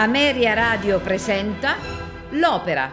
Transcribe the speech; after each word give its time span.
Ameria 0.00 0.54
Radio 0.54 0.98
presenta 0.98 1.76
L'Opera. 2.30 2.90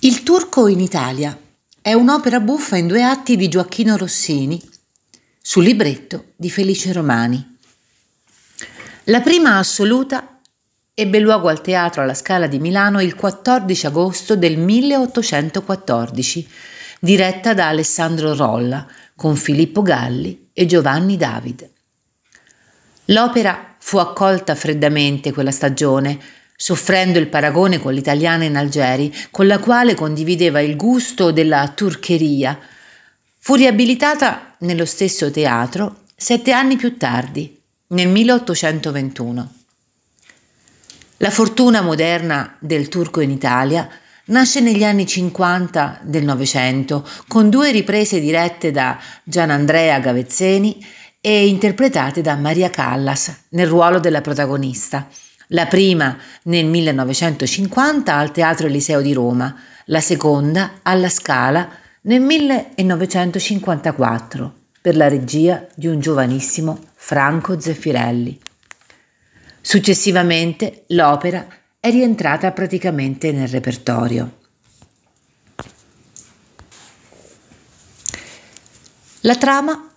Il 0.00 0.24
turco 0.24 0.66
in 0.66 0.80
Italia 0.80 1.38
è 1.80 1.92
un'opera 1.92 2.40
buffa 2.40 2.76
in 2.76 2.88
due 2.88 3.04
atti 3.04 3.36
di 3.36 3.46
Gioacchino 3.46 3.96
Rossini, 3.96 4.60
sul 5.40 5.62
libretto 5.62 6.32
di 6.34 6.50
Felice 6.50 6.92
Romani. 6.92 7.58
La 9.04 9.20
prima 9.20 9.58
assoluta 9.58 10.39
ebbe 11.00 11.18
luogo 11.18 11.48
al 11.48 11.62
Teatro 11.62 12.02
alla 12.02 12.12
Scala 12.12 12.46
di 12.46 12.58
Milano 12.58 13.00
il 13.00 13.14
14 13.14 13.86
agosto 13.86 14.36
del 14.36 14.58
1814, 14.58 16.46
diretta 17.00 17.54
da 17.54 17.68
Alessandro 17.68 18.34
Rolla, 18.34 18.86
con 19.16 19.34
Filippo 19.34 19.80
Galli 19.80 20.50
e 20.52 20.66
Giovanni 20.66 21.16
Davide. 21.16 21.70
L'opera 23.06 23.76
fu 23.78 23.96
accolta 23.96 24.54
freddamente 24.54 25.32
quella 25.32 25.50
stagione, 25.50 26.18
soffrendo 26.54 27.18
il 27.18 27.28
paragone 27.28 27.78
con 27.78 27.94
l'italiana 27.94 28.44
in 28.44 28.56
Algeri, 28.56 29.10
con 29.30 29.46
la 29.46 29.58
quale 29.58 29.94
condivideva 29.94 30.60
il 30.60 30.76
gusto 30.76 31.30
della 31.32 31.66
turcheria. 31.74 32.58
Fu 33.38 33.54
riabilitata 33.54 34.54
nello 34.58 34.84
stesso 34.84 35.30
teatro 35.30 36.02
sette 36.14 36.52
anni 36.52 36.76
più 36.76 36.98
tardi, 36.98 37.58
nel 37.88 38.08
1821. 38.08 39.59
La 41.22 41.30
fortuna 41.30 41.82
moderna 41.82 42.56
del 42.60 42.88
turco 42.88 43.20
in 43.20 43.30
Italia 43.30 43.86
nasce 44.28 44.60
negli 44.60 44.82
anni 44.82 45.06
50 45.06 46.00
del 46.02 46.24
Novecento 46.24 47.06
con 47.28 47.50
due 47.50 47.72
riprese 47.72 48.20
dirette 48.20 48.70
da 48.70 48.98
Gianandrea 49.22 49.98
Gavezzeni 49.98 50.82
e 51.20 51.46
interpretate 51.46 52.22
da 52.22 52.36
Maria 52.36 52.70
Callas 52.70 53.48
nel 53.50 53.66
ruolo 53.66 54.00
della 54.00 54.22
protagonista. 54.22 55.08
La 55.48 55.66
prima 55.66 56.16
nel 56.44 56.64
1950 56.64 58.16
al 58.16 58.30
Teatro 58.30 58.68
Eliseo 58.68 59.02
di 59.02 59.12
Roma, 59.12 59.54
la 59.86 60.00
seconda 60.00 60.78
alla 60.80 61.10
Scala 61.10 61.68
nel 62.02 62.22
1954 62.22 64.54
per 64.80 64.96
la 64.96 65.08
regia 65.08 65.66
di 65.74 65.86
un 65.86 66.00
giovanissimo 66.00 66.78
Franco 66.94 67.60
Zeffirelli. 67.60 68.40
Successivamente 69.60 70.84
l'opera 70.88 71.46
è 71.78 71.90
rientrata 71.90 72.50
praticamente 72.52 73.32
nel 73.32 73.48
repertorio. 73.48 74.38
La 79.20 79.36
trama 79.36 79.92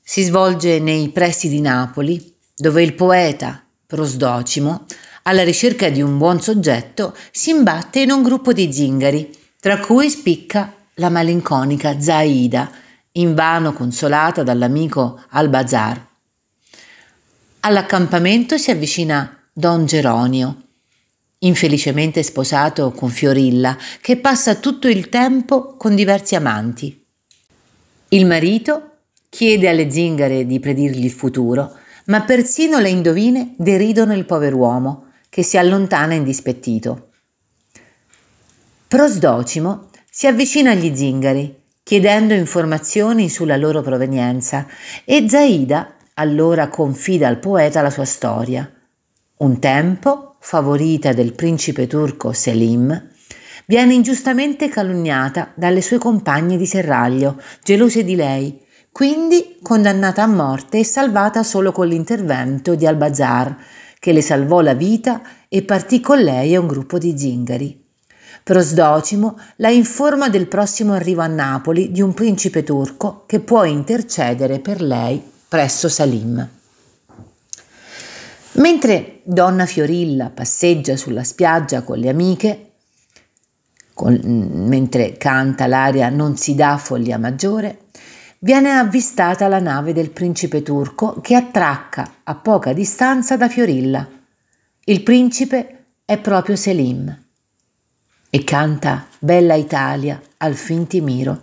si 0.00 0.22
svolge 0.22 0.78
nei 0.78 1.08
pressi 1.08 1.48
di 1.48 1.60
Napoli, 1.60 2.36
dove 2.54 2.82
il 2.82 2.94
poeta 2.94 3.64
Prosdocimo, 3.86 4.86
alla 5.24 5.42
ricerca 5.42 5.88
di 5.90 6.00
un 6.00 6.16
buon 6.16 6.40
soggetto, 6.40 7.14
si 7.30 7.50
imbatte 7.50 8.00
in 8.00 8.10
un 8.10 8.22
gruppo 8.22 8.52
di 8.52 8.72
zingari, 8.72 9.30
tra 9.60 9.78
cui 9.78 10.08
spicca 10.08 10.72
la 10.94 11.10
malinconica 11.10 12.00
Zaida, 12.00 12.70
invano 13.12 13.72
consolata 13.72 14.42
dall'amico 14.42 15.20
Albazar. 15.30 16.11
All'accampamento 17.64 18.58
si 18.58 18.72
avvicina 18.72 19.38
Don 19.52 19.86
Geronio, 19.86 20.62
infelicemente 21.38 22.24
sposato 22.24 22.90
con 22.90 23.08
Fiorilla, 23.08 23.78
che 24.00 24.16
passa 24.16 24.56
tutto 24.56 24.88
il 24.88 25.08
tempo 25.08 25.76
con 25.76 25.94
diversi 25.94 26.34
amanti. 26.34 27.06
Il 28.08 28.26
marito 28.26 28.96
chiede 29.28 29.68
alle 29.68 29.88
zingare 29.92 30.44
di 30.44 30.58
predirgli 30.58 31.04
il 31.04 31.12
futuro, 31.12 31.78
ma 32.06 32.22
persino 32.22 32.80
le 32.80 32.88
indovine 32.88 33.54
deridono 33.56 34.12
il 34.12 34.24
pover'uomo, 34.24 35.12
che 35.28 35.44
si 35.44 35.56
allontana 35.56 36.14
indispettito. 36.14 37.10
Prosdocimo 38.88 39.88
si 40.10 40.26
avvicina 40.26 40.72
agli 40.72 40.92
zingari, 40.96 41.62
chiedendo 41.84 42.34
informazioni 42.34 43.28
sulla 43.28 43.56
loro 43.56 43.82
provenienza, 43.82 44.66
e 45.04 45.28
Zaida 45.28 45.94
allora 46.14 46.68
confida 46.68 47.28
al 47.28 47.38
poeta 47.38 47.82
la 47.82 47.90
sua 47.90 48.04
storia. 48.04 48.70
Un 49.38 49.58
tempo, 49.58 50.36
favorita 50.40 51.12
del 51.12 51.34
principe 51.34 51.86
turco 51.86 52.32
Selim, 52.32 53.10
viene 53.66 53.94
ingiustamente 53.94 54.68
calunniata 54.68 55.52
dalle 55.54 55.80
sue 55.80 55.98
compagne 55.98 56.56
di 56.56 56.66
serraglio, 56.66 57.40
gelose 57.62 58.04
di 58.04 58.14
lei, 58.14 58.60
quindi 58.90 59.58
condannata 59.62 60.22
a 60.22 60.26
morte 60.26 60.78
e 60.78 60.84
salvata 60.84 61.42
solo 61.42 61.72
con 61.72 61.88
l'intervento 61.88 62.74
di 62.74 62.86
Albazar, 62.86 63.56
che 63.98 64.12
le 64.12 64.20
salvò 64.20 64.60
la 64.60 64.74
vita 64.74 65.22
e 65.48 65.62
partì 65.62 66.00
con 66.00 66.18
lei 66.18 66.52
e 66.52 66.56
un 66.58 66.66
gruppo 66.66 66.98
di 66.98 67.16
zingari. 67.16 67.80
Prosdocimo 68.42 69.38
la 69.56 69.70
informa 69.70 70.28
del 70.28 70.48
prossimo 70.48 70.92
arrivo 70.92 71.22
a 71.22 71.28
Napoli 71.28 71.92
di 71.92 72.02
un 72.02 72.12
principe 72.12 72.64
turco 72.64 73.24
che 73.26 73.40
può 73.40 73.64
intercedere 73.64 74.58
per 74.58 74.82
lei 74.82 75.30
presso 75.52 75.90
Salim. 75.90 76.48
Mentre 78.52 79.20
donna 79.24 79.66
Fiorilla 79.66 80.30
passeggia 80.30 80.96
sulla 80.96 81.24
spiaggia 81.24 81.82
con 81.82 81.98
le 81.98 82.08
amiche, 82.08 82.70
con, 83.92 84.18
mentre 84.24 85.18
canta 85.18 85.66
l'aria 85.66 86.08
Non 86.08 86.38
si 86.38 86.54
dà 86.54 86.78
follia 86.78 87.18
maggiore, 87.18 87.80
viene 88.38 88.70
avvistata 88.70 89.46
la 89.46 89.58
nave 89.58 89.92
del 89.92 90.08
principe 90.08 90.62
turco 90.62 91.20
che 91.20 91.34
attracca 91.34 92.20
a 92.22 92.34
poca 92.34 92.72
distanza 92.72 93.36
da 93.36 93.50
Fiorilla. 93.50 94.08
Il 94.84 95.02
principe 95.02 95.84
è 96.06 96.16
proprio 96.16 96.56
Selim 96.56 97.24
e 98.30 98.44
canta 98.44 99.06
Bella 99.18 99.54
Italia 99.56 100.18
al 100.38 100.54
fin 100.54 100.86
Timiro, 100.86 101.42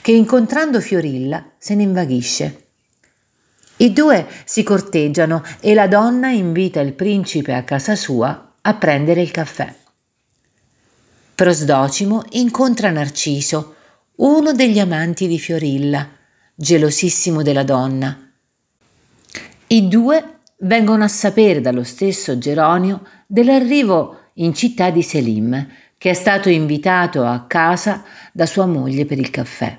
che 0.00 0.12
incontrando 0.12 0.80
Fiorilla 0.80 1.54
se 1.58 1.74
ne 1.74 1.82
invaghisce. 1.82 2.66
I 3.80 3.92
due 3.92 4.26
si 4.44 4.64
corteggiano 4.64 5.42
e 5.60 5.72
la 5.72 5.86
donna 5.86 6.30
invita 6.30 6.80
il 6.80 6.94
principe 6.94 7.54
a 7.54 7.62
casa 7.62 7.94
sua 7.94 8.54
a 8.60 8.74
prendere 8.74 9.22
il 9.22 9.30
caffè. 9.30 9.72
Prosdocimo 11.34 12.24
incontra 12.30 12.90
Narciso, 12.90 13.76
uno 14.16 14.52
degli 14.52 14.80
amanti 14.80 15.28
di 15.28 15.38
Fiorilla, 15.38 16.08
gelosissimo 16.54 17.42
della 17.42 17.62
donna. 17.62 18.18
I 19.68 19.86
due 19.86 20.38
vengono 20.58 21.04
a 21.04 21.08
sapere 21.08 21.60
dallo 21.60 21.84
stesso 21.84 22.36
Geronio 22.36 23.06
dell'arrivo 23.28 24.30
in 24.34 24.54
città 24.54 24.90
di 24.90 25.02
Selim, 25.02 25.68
che 25.96 26.10
è 26.10 26.14
stato 26.14 26.48
invitato 26.48 27.24
a 27.24 27.44
casa 27.46 28.02
da 28.32 28.46
sua 28.46 28.66
moglie 28.66 29.04
per 29.04 29.18
il 29.18 29.30
caffè. 29.30 29.78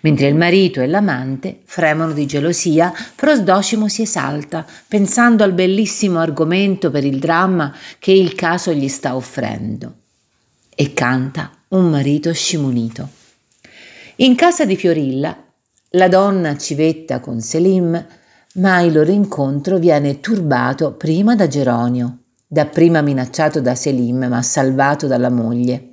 Mentre 0.00 0.26
il 0.28 0.34
marito 0.34 0.80
e 0.80 0.86
l'amante 0.86 1.60
fremono 1.64 2.12
di 2.12 2.26
gelosia, 2.26 2.92
Prosdocimo 3.14 3.88
si 3.88 4.02
esalta, 4.02 4.66
pensando 4.86 5.44
al 5.44 5.52
bellissimo 5.52 6.18
argomento 6.18 6.90
per 6.90 7.04
il 7.04 7.18
dramma 7.18 7.74
che 7.98 8.12
il 8.12 8.34
caso 8.34 8.72
gli 8.72 8.88
sta 8.88 9.14
offrendo, 9.14 9.94
e 10.74 10.92
canta 10.92 11.50
un 11.68 11.90
marito 11.90 12.32
scimunito. 12.32 13.08
In 14.16 14.34
casa 14.34 14.64
di 14.64 14.76
Fiorilla, 14.76 15.36
la 15.90 16.08
donna 16.08 16.56
civetta 16.56 17.20
con 17.20 17.40
Selim, 17.40 18.06
ma 18.54 18.80
il 18.80 18.92
loro 18.92 19.12
incontro 19.12 19.78
viene 19.78 20.20
turbato 20.20 20.94
prima 20.94 21.36
da 21.36 21.46
Geronio, 21.46 22.18
dapprima 22.46 23.00
minacciato 23.00 23.60
da 23.60 23.74
Selim 23.74 24.24
ma 24.24 24.42
salvato 24.42 25.06
dalla 25.06 25.30
moglie 25.30 25.87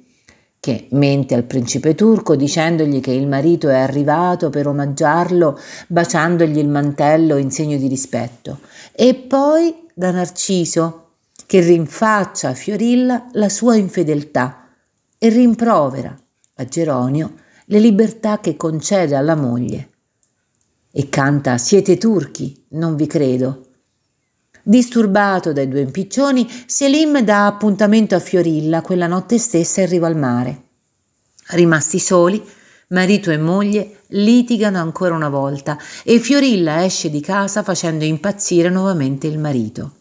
che 0.65 0.87
mente 0.93 1.35
al 1.35 1.43
principe 1.43 1.93
turco 1.93 2.35
dicendogli 2.35 2.99
che 2.99 3.11
il 3.11 3.27
marito 3.27 3.69
è 3.69 3.77
arrivato 3.77 4.49
per 4.49 4.65
omaggiarlo 4.65 5.59
baciandogli 5.85 6.57
il 6.57 6.67
mantello 6.67 7.37
in 7.37 7.51
segno 7.51 7.77
di 7.77 7.87
rispetto, 7.87 8.61
e 8.91 9.13
poi 9.13 9.75
da 9.93 10.09
Narciso 10.09 11.09
che 11.45 11.59
rinfaccia 11.59 12.49
a 12.49 12.53
Fiorilla 12.55 13.27
la 13.33 13.47
sua 13.47 13.75
infedeltà 13.75 14.69
e 15.19 15.29
rimprovera 15.29 16.17
a 16.55 16.65
Geronio 16.65 17.33
le 17.65 17.77
libertà 17.77 18.39
che 18.39 18.57
concede 18.57 19.15
alla 19.15 19.35
moglie. 19.35 19.89
E 20.91 21.09
canta 21.09 21.59
Siete 21.59 21.99
turchi, 21.99 22.65
non 22.69 22.95
vi 22.95 23.05
credo. 23.05 23.64
Disturbato 24.67 25.53
dai 25.53 25.67
due 25.67 25.81
impiccioni, 25.81 26.49
Selim 26.65 27.21
dà 27.21 27.45
appuntamento 27.45 28.15
a 28.15 28.19
Fiorilla 28.19 28.81
quella 28.81 29.05
notte 29.05 29.37
stessa 29.37 29.81
in 29.81 29.89
riva 29.89 30.07
al 30.07 30.17
mare. 30.17 30.61
Rimasti 31.49 31.99
soli, 31.99 32.43
marito 32.87 33.29
e 33.29 33.37
moglie 33.37 33.99
litigano 34.07 34.79
ancora 34.79 35.13
una 35.13 35.29
volta 35.29 35.77
e 36.03 36.17
Fiorilla 36.17 36.83
esce 36.83 37.11
di 37.11 37.21
casa 37.21 37.61
facendo 37.61 38.05
impazzire 38.05 38.69
nuovamente 38.69 39.27
il 39.27 39.37
marito. 39.37 39.91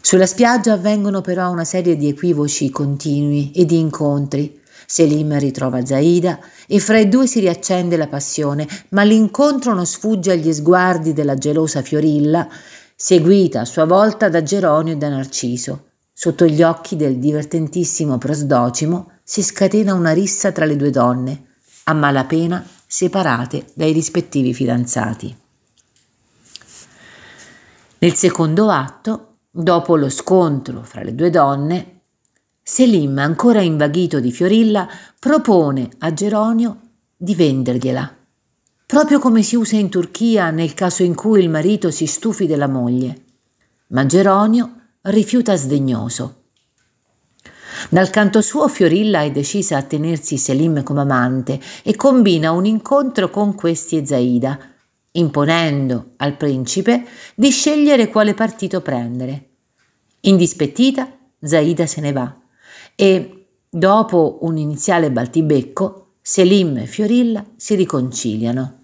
Sulla 0.00 0.26
spiaggia 0.26 0.72
avvengono 0.72 1.20
però 1.20 1.48
una 1.52 1.64
serie 1.64 1.96
di 1.96 2.08
equivoci 2.08 2.70
continui 2.70 3.52
e 3.52 3.64
di 3.66 3.78
incontri. 3.78 4.60
Selim 4.88 5.36
ritrova 5.38 5.84
Zaida 5.84 6.38
e 6.66 6.78
fra 6.78 6.98
i 6.98 7.08
due 7.08 7.26
si 7.26 7.40
riaccende 7.40 7.96
la 7.96 8.06
passione, 8.06 8.68
ma 8.90 9.02
l'incontro 9.02 9.74
non 9.74 9.84
sfugge 9.84 10.30
agli 10.30 10.52
sguardi 10.52 11.12
della 11.12 11.34
gelosa 11.34 11.82
Fiorilla, 11.82 12.48
seguita 12.98 13.60
a 13.60 13.64
sua 13.66 13.84
volta 13.84 14.30
da 14.30 14.42
Geronio 14.42 14.94
e 14.94 14.96
da 14.96 15.10
Narciso. 15.10 15.90
Sotto 16.14 16.46
gli 16.46 16.62
occhi 16.62 16.96
del 16.96 17.18
divertentissimo 17.18 18.16
Prosdocimo 18.16 19.10
si 19.22 19.42
scatena 19.42 19.92
una 19.92 20.12
rissa 20.12 20.50
tra 20.50 20.64
le 20.64 20.76
due 20.76 20.88
donne, 20.88 21.44
a 21.84 21.92
malapena 21.92 22.66
separate 22.86 23.66
dai 23.74 23.92
rispettivi 23.92 24.54
fidanzati. 24.54 25.36
Nel 27.98 28.14
secondo 28.14 28.70
atto, 28.70 29.36
dopo 29.50 29.96
lo 29.96 30.08
scontro 30.08 30.82
fra 30.82 31.02
le 31.02 31.14
due 31.14 31.28
donne, 31.28 32.00
Selim, 32.62 33.18
ancora 33.18 33.60
invaghito 33.60 34.20
di 34.20 34.32
Fiorilla, 34.32 34.88
propone 35.18 35.90
a 35.98 36.12
Geronio 36.14 36.80
di 37.14 37.34
vendergliela, 37.34 38.15
proprio 38.86 39.18
come 39.18 39.42
si 39.42 39.56
usa 39.56 39.76
in 39.76 39.88
Turchia 39.88 40.50
nel 40.50 40.72
caso 40.72 41.02
in 41.02 41.16
cui 41.16 41.42
il 41.42 41.50
marito 41.50 41.90
si 41.90 42.06
stufi 42.06 42.46
della 42.46 42.68
moglie. 42.68 43.24
Ma 43.88 44.06
Geronio 44.06 44.74
rifiuta 45.02 45.56
sdegnoso. 45.56 46.44
Dal 47.90 48.10
canto 48.10 48.40
suo 48.40 48.68
Fiorilla 48.68 49.22
è 49.22 49.30
decisa 49.30 49.76
a 49.76 49.82
tenersi 49.82 50.38
Selim 50.38 50.82
come 50.82 51.00
amante 51.00 51.60
e 51.82 51.94
combina 51.96 52.52
un 52.52 52.64
incontro 52.64 53.28
con 53.28 53.54
questi 53.54 53.98
e 53.98 54.06
Zaida, 54.06 54.58
imponendo 55.12 56.12
al 56.16 56.36
principe 56.36 57.04
di 57.34 57.50
scegliere 57.50 58.08
quale 58.08 58.34
partito 58.34 58.80
prendere. 58.80 59.50
Indispettita, 60.20 61.12
Zaida 61.40 61.86
se 61.86 62.00
ne 62.00 62.12
va 62.12 62.40
e, 62.94 63.48
dopo 63.68 64.38
un 64.42 64.56
iniziale 64.56 65.10
baltibecco, 65.10 66.14
Selim 66.22 66.78
e 66.78 66.86
Fiorilla 66.86 67.44
si 67.54 67.74
riconciliano. 67.74 68.75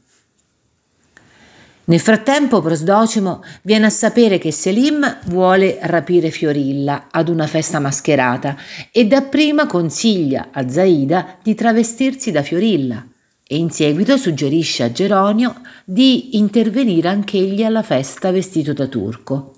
Nel 1.84 1.98
frattempo 1.98 2.60
Prosdocimo 2.60 3.42
viene 3.62 3.86
a 3.86 3.90
sapere 3.90 4.38
che 4.38 4.52
Selim 4.52 5.18
vuole 5.24 5.78
rapire 5.82 6.30
Fiorilla 6.30 7.08
ad 7.10 7.28
una 7.28 7.48
festa 7.48 7.80
mascherata 7.80 8.56
e 8.92 9.06
dapprima 9.06 9.66
consiglia 9.66 10.50
a 10.52 10.68
Zaida 10.68 11.38
di 11.42 11.56
travestirsi 11.56 12.30
da 12.30 12.42
Fiorilla 12.42 13.04
e 13.44 13.56
in 13.56 13.70
seguito 13.70 14.16
suggerisce 14.16 14.84
a 14.84 14.92
Geronio 14.92 15.60
di 15.84 16.38
intervenire 16.38 17.08
anch'egli 17.08 17.64
alla 17.64 17.82
festa 17.82 18.30
vestito 18.30 18.72
da 18.72 18.86
turco. 18.86 19.56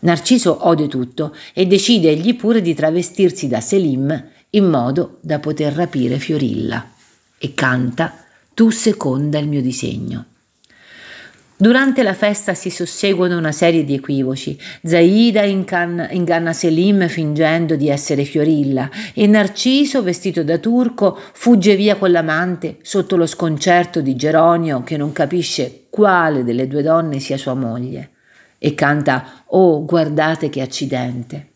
Narciso 0.00 0.66
ode 0.66 0.88
tutto 0.88 1.36
e 1.54 1.66
decide 1.66 2.10
egli 2.10 2.34
pure 2.34 2.60
di 2.60 2.74
travestirsi 2.74 3.46
da 3.46 3.60
Selim 3.60 4.30
in 4.50 4.64
modo 4.64 5.18
da 5.20 5.38
poter 5.38 5.72
rapire 5.72 6.18
Fiorilla 6.18 6.84
e 7.38 7.54
canta 7.54 8.12
Tu 8.52 8.70
seconda 8.70 9.38
il 9.38 9.46
mio 9.46 9.62
disegno. 9.62 10.26
Durante 11.62 12.02
la 12.02 12.12
festa 12.12 12.54
si 12.54 12.70
susseguono 12.70 13.38
una 13.38 13.52
serie 13.52 13.84
di 13.84 13.94
equivoci. 13.94 14.58
Zaida 14.82 15.44
incanna, 15.44 16.10
inganna 16.10 16.52
Selim 16.52 17.06
fingendo 17.06 17.76
di 17.76 17.88
essere 17.88 18.24
Fiorilla 18.24 18.90
e 19.14 19.28
Narciso, 19.28 20.02
vestito 20.02 20.42
da 20.42 20.58
turco, 20.58 21.16
fugge 21.32 21.76
via 21.76 21.94
con 21.94 22.10
l'amante 22.10 22.78
sotto 22.82 23.14
lo 23.14 23.26
sconcerto 23.26 24.00
di 24.00 24.16
Geronio 24.16 24.82
che 24.82 24.96
non 24.96 25.12
capisce 25.12 25.84
quale 25.88 26.42
delle 26.42 26.66
due 26.66 26.82
donne 26.82 27.20
sia 27.20 27.36
sua 27.36 27.54
moglie 27.54 28.10
e 28.58 28.74
canta 28.74 29.44
Oh, 29.50 29.84
guardate 29.84 30.48
che 30.48 30.62
accidente. 30.62 31.50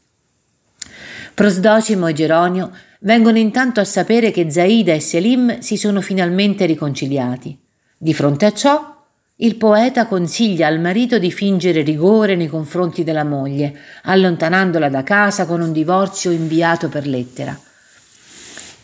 Prosdocimo 1.34 2.06
e 2.06 2.12
Geronio 2.12 2.70
vengono 3.00 3.38
intanto 3.38 3.80
a 3.80 3.84
sapere 3.84 4.30
che 4.30 4.52
Zaida 4.52 4.92
e 4.92 5.00
Selim 5.00 5.58
si 5.58 5.76
sono 5.76 6.00
finalmente 6.00 6.64
riconciliati. 6.64 7.58
Di 7.98 8.14
fronte 8.14 8.46
a 8.46 8.52
ciò, 8.52 8.95
il 9.38 9.56
poeta 9.56 10.06
consiglia 10.06 10.66
al 10.66 10.80
marito 10.80 11.18
di 11.18 11.30
fingere 11.30 11.82
rigore 11.82 12.36
nei 12.36 12.46
confronti 12.46 13.04
della 13.04 13.24
moglie, 13.24 13.78
allontanandola 14.04 14.88
da 14.88 15.02
casa 15.02 15.44
con 15.44 15.60
un 15.60 15.72
divorzio 15.72 16.30
inviato 16.30 16.88
per 16.88 17.06
lettera. 17.06 17.58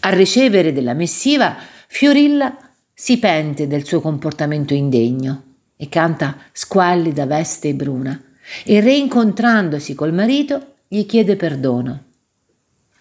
A 0.00 0.08
ricevere 0.10 0.74
della 0.74 0.92
missiva, 0.92 1.56
Fiorilla 1.86 2.54
si 2.92 3.18
pente 3.18 3.66
del 3.66 3.86
suo 3.86 4.02
comportamento 4.02 4.74
indegno 4.74 5.42
e 5.76 5.88
canta 5.88 6.36
squallida 6.52 7.24
veste 7.24 7.72
bruna 7.74 8.20
e 8.64 8.80
reincontrandosi 8.80 9.94
col 9.94 10.12
marito 10.12 10.74
gli 10.86 11.06
chiede 11.06 11.36
perdono. 11.36 12.04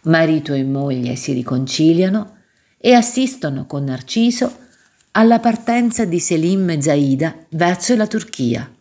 Marito 0.04 0.54
e 0.54 0.63
moglie 0.63 1.15
si 1.15 1.33
riconciliano 1.33 2.38
e 2.77 2.94
assistono 2.94 3.65
con 3.65 3.83
Narciso 3.83 4.60
alla 5.13 5.39
partenza 5.39 6.05
di 6.05 6.19
Selim 6.19 6.69
e 6.69 6.81
Zaida 6.81 7.35
verso 7.49 7.95
la 7.95 8.07
Turchia, 8.07 8.71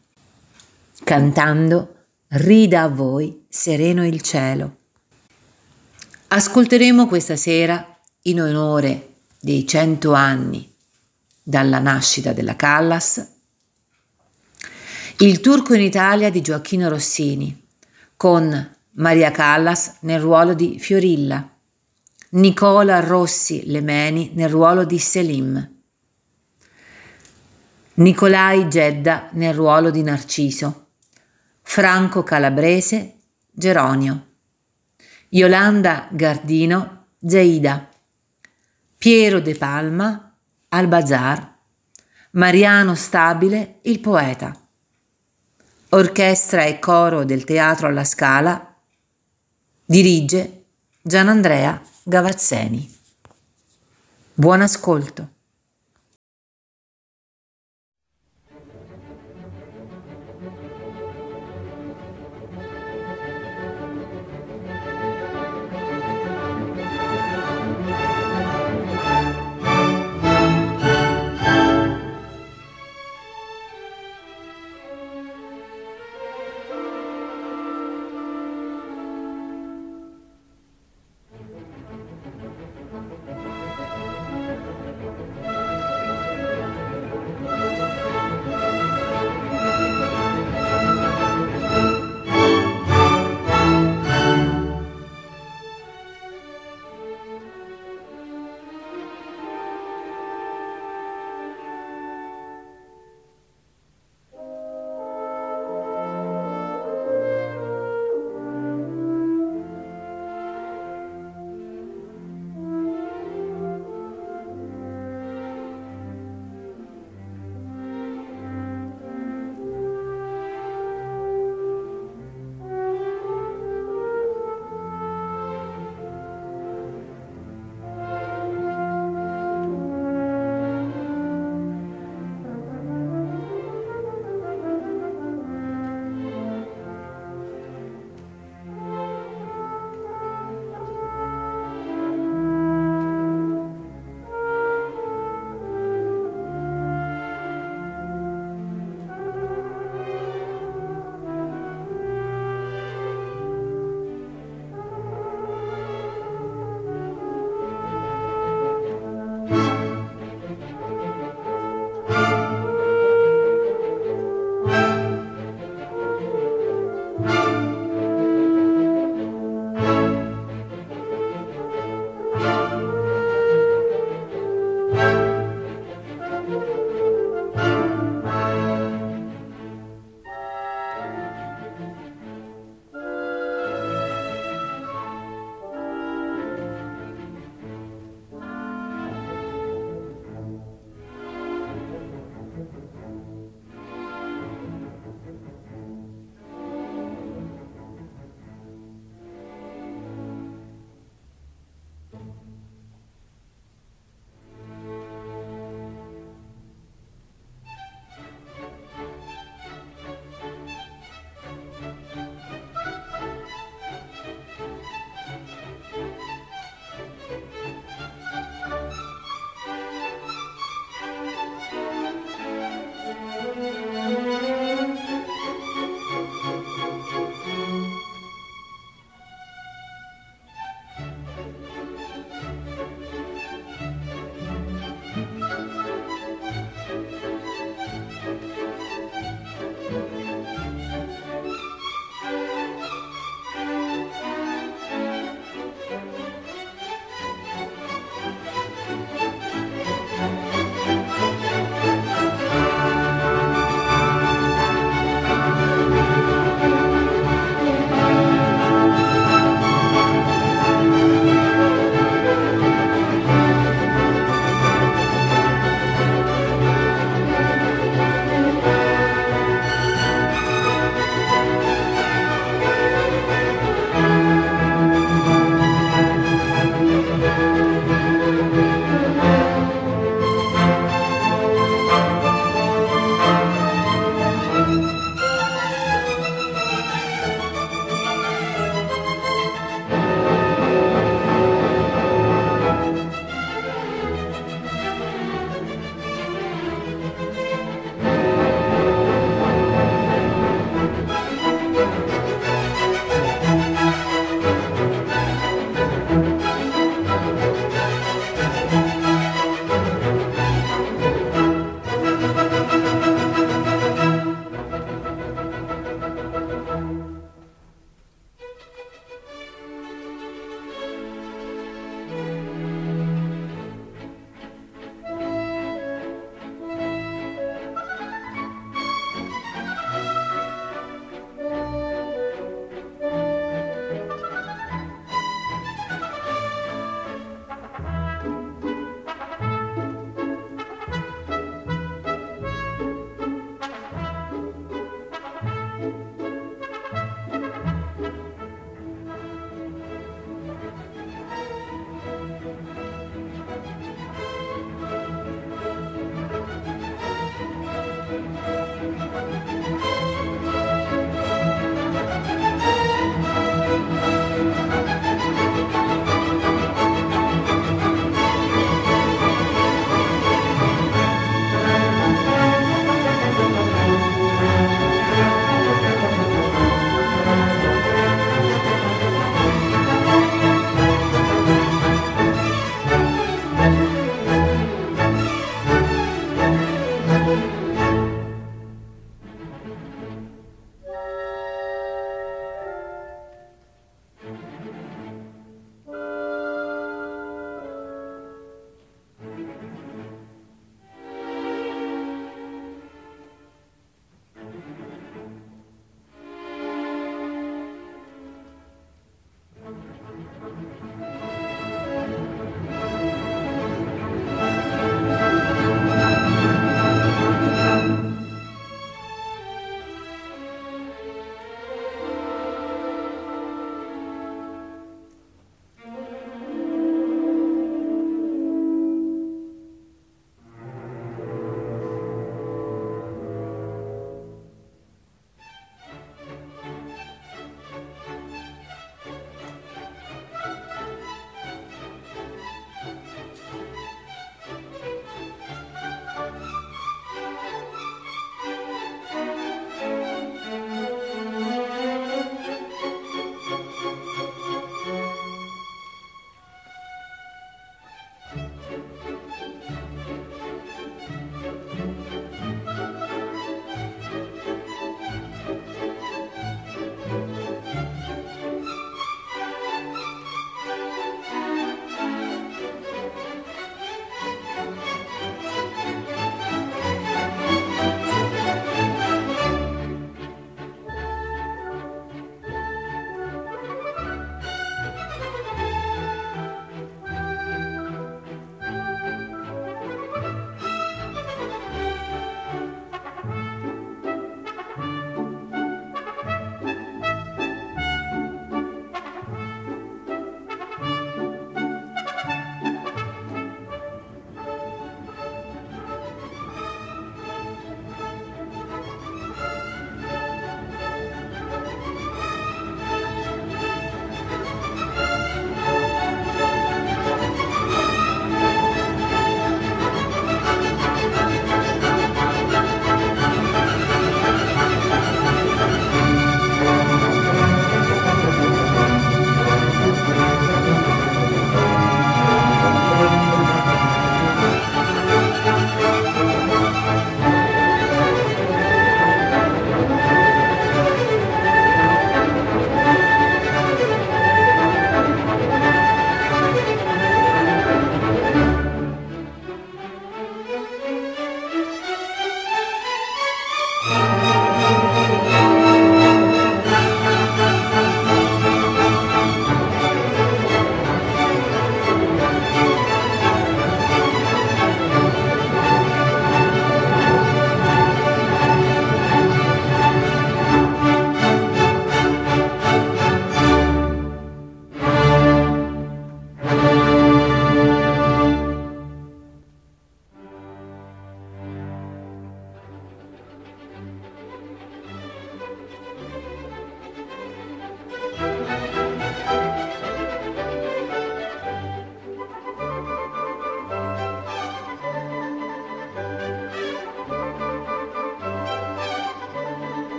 cantando 1.03 1.95
Rida 2.29 2.83
a 2.83 2.89
voi, 2.89 3.47
sereno 3.49 4.07
il 4.07 4.21
cielo. 4.21 4.77
Ascolteremo 6.29 7.09
questa 7.09 7.35
sera, 7.35 7.99
in 8.23 8.41
onore 8.41 9.15
dei 9.41 9.67
cento 9.67 10.13
anni 10.13 10.73
dalla 11.43 11.81
nascita 11.81 12.33
della 12.33 12.55
Callas, 12.55 13.29
il 15.19 15.41
turco 15.41 15.75
in 15.75 15.81
Italia 15.81 16.31
di 16.31 16.41
Gioacchino 16.41 16.89
Rossini, 16.89 17.67
con 18.17 18.77
Maria 18.93 19.33
Callas 19.33 19.97
nel 20.03 20.21
ruolo 20.21 20.55
di 20.55 20.79
Fiorilla, 20.79 21.51
Nicola 22.31 23.01
Rossi 23.01 23.65
Lemeni 23.67 24.31
nel 24.35 24.49
ruolo 24.49 24.85
di 24.85 24.99
Selim. 25.01 25.79
Nicolai 27.95 28.69
Gedda 28.69 29.29
nel 29.33 29.53
ruolo 29.53 29.91
di 29.91 30.03
Narciso, 30.03 30.87
Franco 31.61 32.23
Calabrese, 32.23 33.19
Geronio, 33.51 34.27
Yolanda 35.31 36.09
Gardino, 36.11 37.07
Zaida, 37.21 37.89
Piero 38.97 39.41
De 39.41 39.55
Palma, 39.57 40.35
Albazar, 40.69 41.59
Mariano 42.33 42.95
Stabile, 42.95 43.81
il 43.83 43.99
poeta, 43.99 44.57
orchestra 45.91 46.65
e 46.65 46.79
coro 46.79 47.25
del 47.25 47.45
Teatro 47.45 47.89
alla 47.89 48.05
Scala, 48.05 48.77
dirige 49.85 50.65
Gianandrea 51.03 51.83
Gavazzeni. 52.05 52.99
Buon 54.35 54.61
ascolto. 54.61 55.40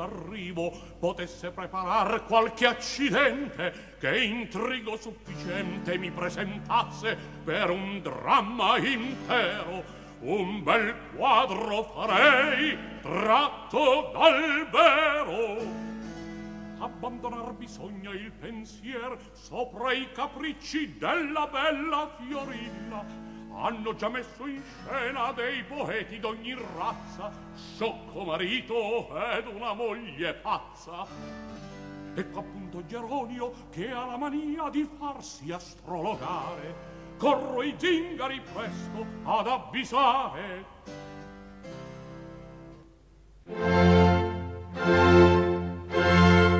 arrivo 0.00 0.22
arrivo 0.32 0.72
potesse 0.98 1.50
preparar 1.50 2.24
qualche 2.24 2.66
accidente 2.66 3.96
che 3.98 4.22
intrigo 4.22 4.96
sufficiente 4.96 5.98
mi 5.98 6.10
presentasse 6.10 7.16
per 7.44 7.70
un 7.70 8.00
dramma 8.00 8.78
intero. 8.78 10.00
Un 10.20 10.62
bel 10.62 10.94
quadro 11.16 11.82
farei 11.82 12.78
tratto 13.00 14.10
dal 14.12 14.68
vero 14.70 15.90
abbandonar 16.82 17.52
bisogna 17.54 18.10
il 18.10 18.32
pensier 18.32 19.16
sopra 19.32 19.92
i 19.92 20.10
capricci 20.12 20.98
della 20.98 21.46
bella 21.46 22.10
fiorilla 22.18 23.21
hanno 23.56 23.94
già 23.94 24.08
messo 24.08 24.46
in 24.46 24.62
scena 24.62 25.32
dei 25.32 25.62
poeti 25.64 26.18
d'ogni 26.18 26.54
razza, 26.76 27.30
sciocco 27.54 28.24
marito 28.24 29.08
ed 29.32 29.46
una 29.46 29.72
moglie 29.72 30.34
pazza. 30.34 31.06
Ecco 32.14 32.38
appunto 32.40 32.84
Geronio 32.86 33.52
che 33.70 33.90
ha 33.90 34.06
la 34.06 34.16
mania 34.16 34.68
di 34.68 34.88
farsi 34.98 35.50
astrologare, 35.50 36.74
corro 37.16 37.62
i 37.62 37.74
zingari 37.76 38.40
presto 38.52 39.06
ad 39.24 39.46
avvisare. 39.46 40.70
Thank 44.74 46.46
you. 46.46 46.51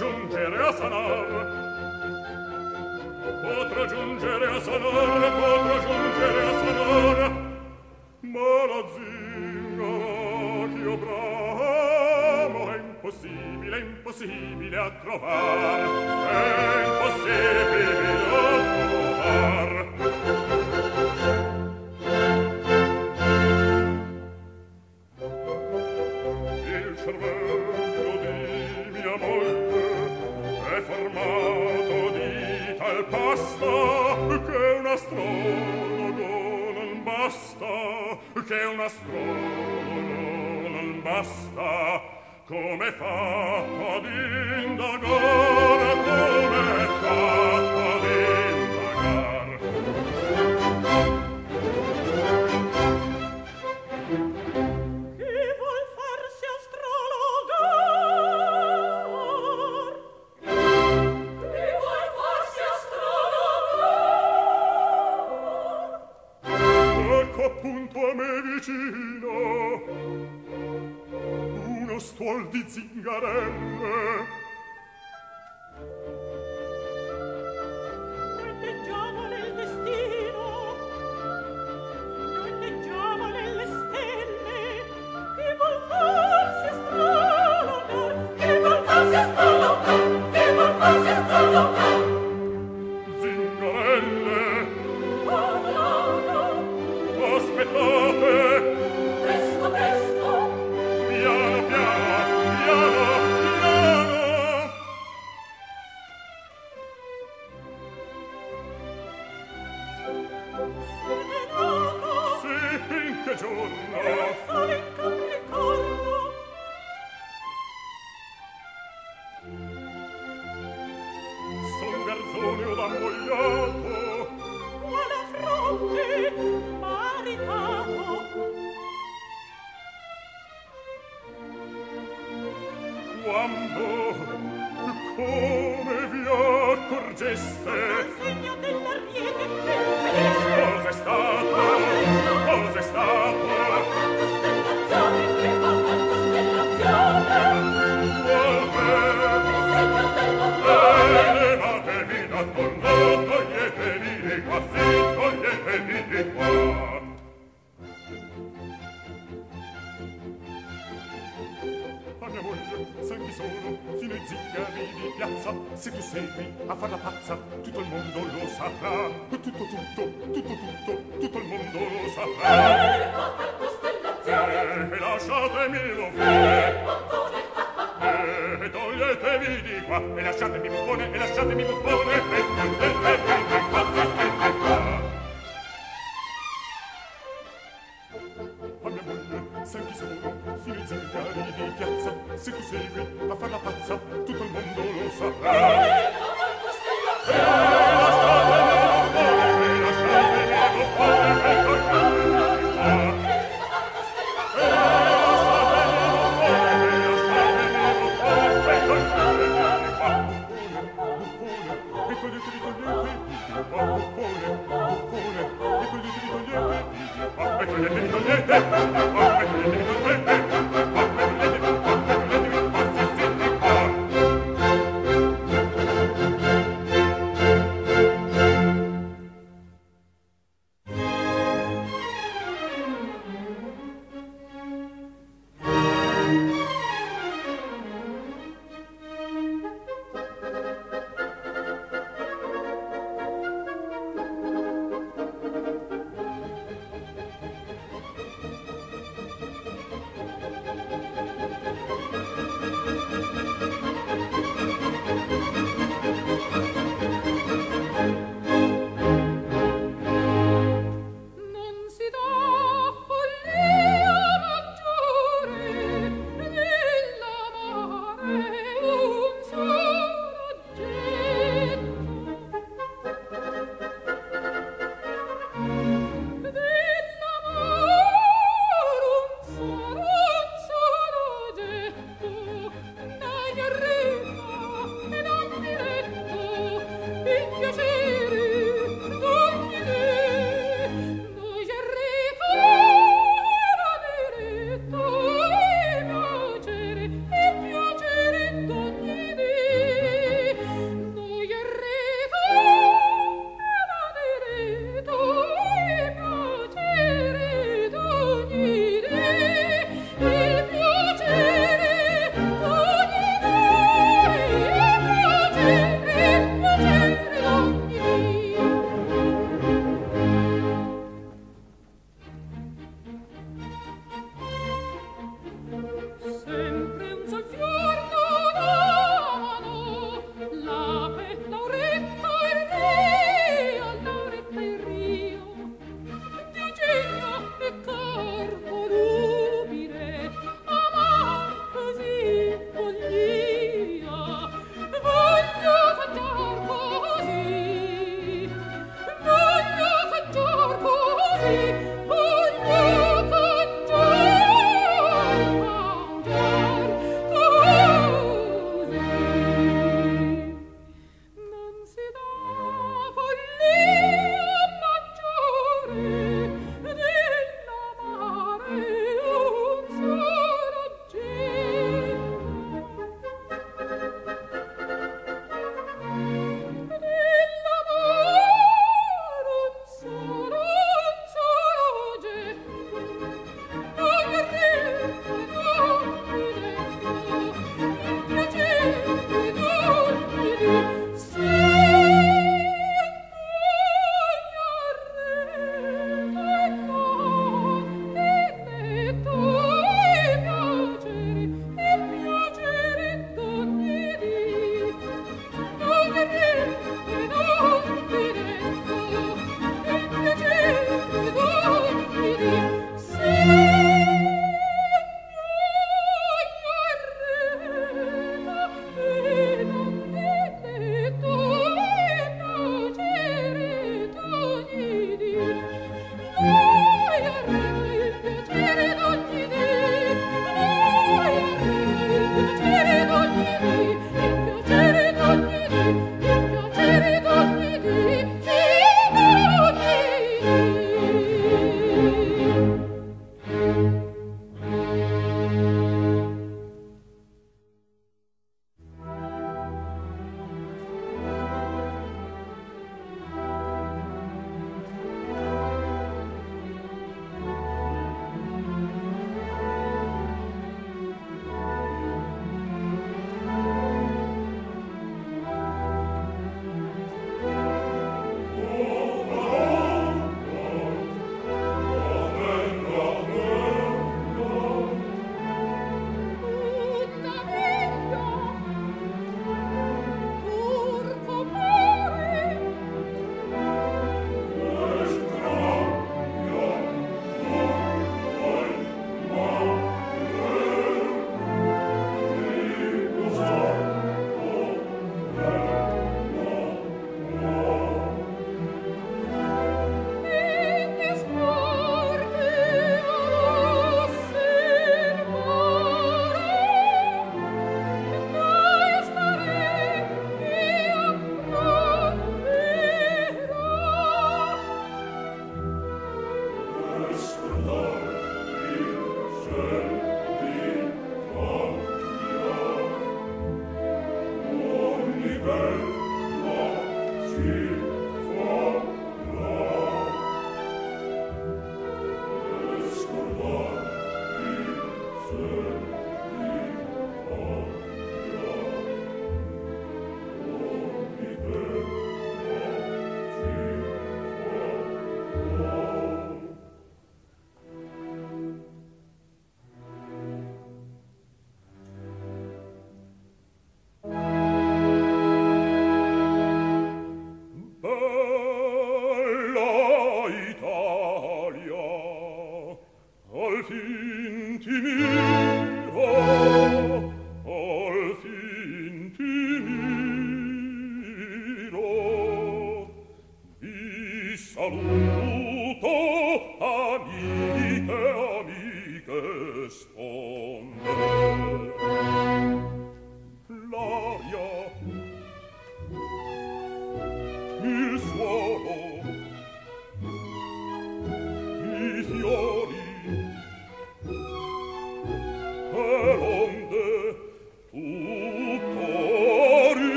giungere 0.00 0.66
a 0.66 0.72
Sanar 0.72 1.28
potrò 3.42 3.84
giungere 3.84 4.46
a 4.46 4.60
Sanar 4.60 5.32
potrò 5.40 5.76
giungere 5.84 6.42
a 6.42 6.52
Sanar 6.60 7.18
ma 8.20 8.50
la 8.70 8.80
zingara 8.94 10.68
ch'io 10.72 10.96
bramo 10.96 12.60
è 12.72 12.78
impossibile 12.78 13.78
impossibile 13.78 14.76
a 14.78 14.90
trovar. 15.02 15.80
È 16.30 16.84
impossibile 16.86 17.92
a 18.26 18.48
trovar. 19.20 19.69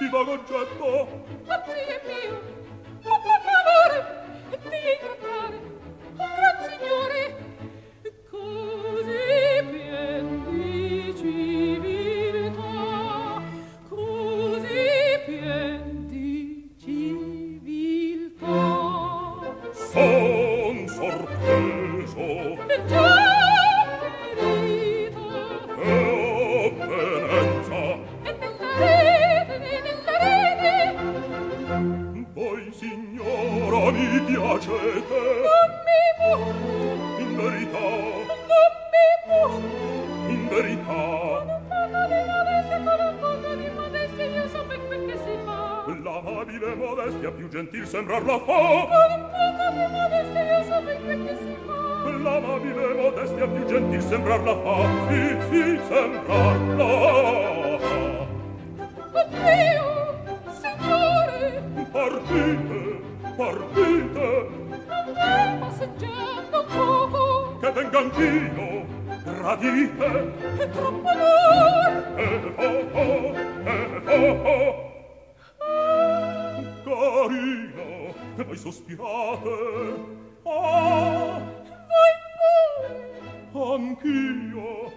si 0.00 0.08
va 0.08 0.24
con 0.24 0.89
modestia 52.94 53.46
più 53.46 53.64
gentil 53.66 54.02
sembrar 54.02 54.40
la 54.42 54.54
fa 54.56 54.88
sì 55.08 55.36
sì 55.50 55.78
sembrar 55.88 56.58
la 56.76 56.86
fa. 57.78 58.26
Oddio 59.20 59.86
signore! 60.60 61.62
Partite 61.92 62.80
partite! 63.36 64.48
Andiamo 64.88 65.70
seggiando 65.70 66.64
poco! 66.64 67.58
Che 67.60 67.70
venga 67.72 67.98
anch'io 67.98 68.84
gradite! 69.24 70.08
È 70.58 70.70
troppo 70.70 71.08
amor 71.08 71.92
e 72.16 72.28
poco 72.56 73.02
e 73.64 74.00
poco 74.04 74.88
carino 76.84 77.88
che 78.36 78.42
voi 78.44 78.56
sospirate! 78.56 80.18
Ah! 80.44 81.59
anch'io 83.52 84.92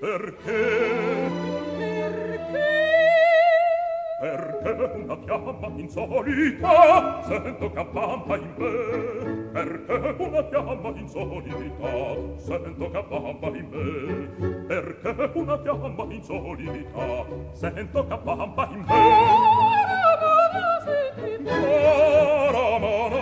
perché 0.00 0.60
perché 2.00 2.72
perché 4.22 4.62
perché 4.62 4.92
una 4.94 5.16
fiamma 5.16 5.66
insolita? 5.74 7.22
Sento 7.24 7.70
campanta 7.72 8.36
in 8.36 8.54
me. 8.56 9.50
Perché 9.52 10.14
una 10.22 10.44
fiamma 10.44 10.88
insolita? 10.94 12.36
Sento 12.36 12.90
campanta 12.90 13.46
in 13.48 13.68
me. 13.68 14.64
Perché 14.68 15.30
una 15.34 15.58
fiamma 15.60 16.04
insolita? 16.08 17.26
Sento 17.50 18.06
campanta 18.06 18.68
in 18.70 18.84
me. 18.86 18.94
Ora, 22.54 22.78
ma, 22.78 23.21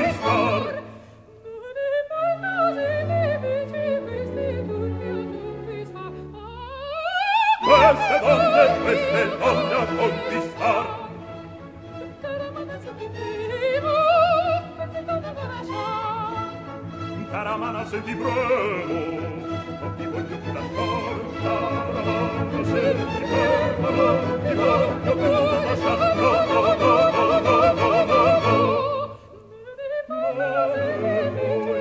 queste 7.93 8.19
donne, 8.19 8.79
queste 8.83 9.37
donne 9.37 9.73
a 9.73 9.85
conquistar. 9.85 10.85
Caramana 12.21 12.79
su 12.79 12.91
di 12.95 13.07
primo, 13.15 13.95
queste 14.75 15.03
donne 15.05 15.33
da 15.33 15.43
lasciar. 15.51 16.49
Caramana 17.31 17.85
se 17.85 18.03
ti 18.03 18.15
prego, 18.15 18.99
non 19.79 19.95
ti 19.97 20.05
voglio 20.05 20.37
più 20.37 20.53
la 20.53 20.63
torta. 20.75 21.53
Caramana 21.91 22.63
se 22.63 22.79
ti 22.95 23.03
prego, 23.21 23.89
non 23.91 24.39
ti 24.43 24.53
voglio 24.55 25.15
più 25.15 25.29
la 25.31 25.39
lasciar. 25.41 25.97
No, 26.15 26.31
no, 26.45 26.59
no, 26.61 26.91
no, 27.11 27.39
no, 27.39 27.59
no, 27.71 27.89
no. 27.91 28.19
No, 30.07 30.17
no, 30.33 30.47
no, 30.47 30.79
no, 30.95 31.45
no. 31.65 31.80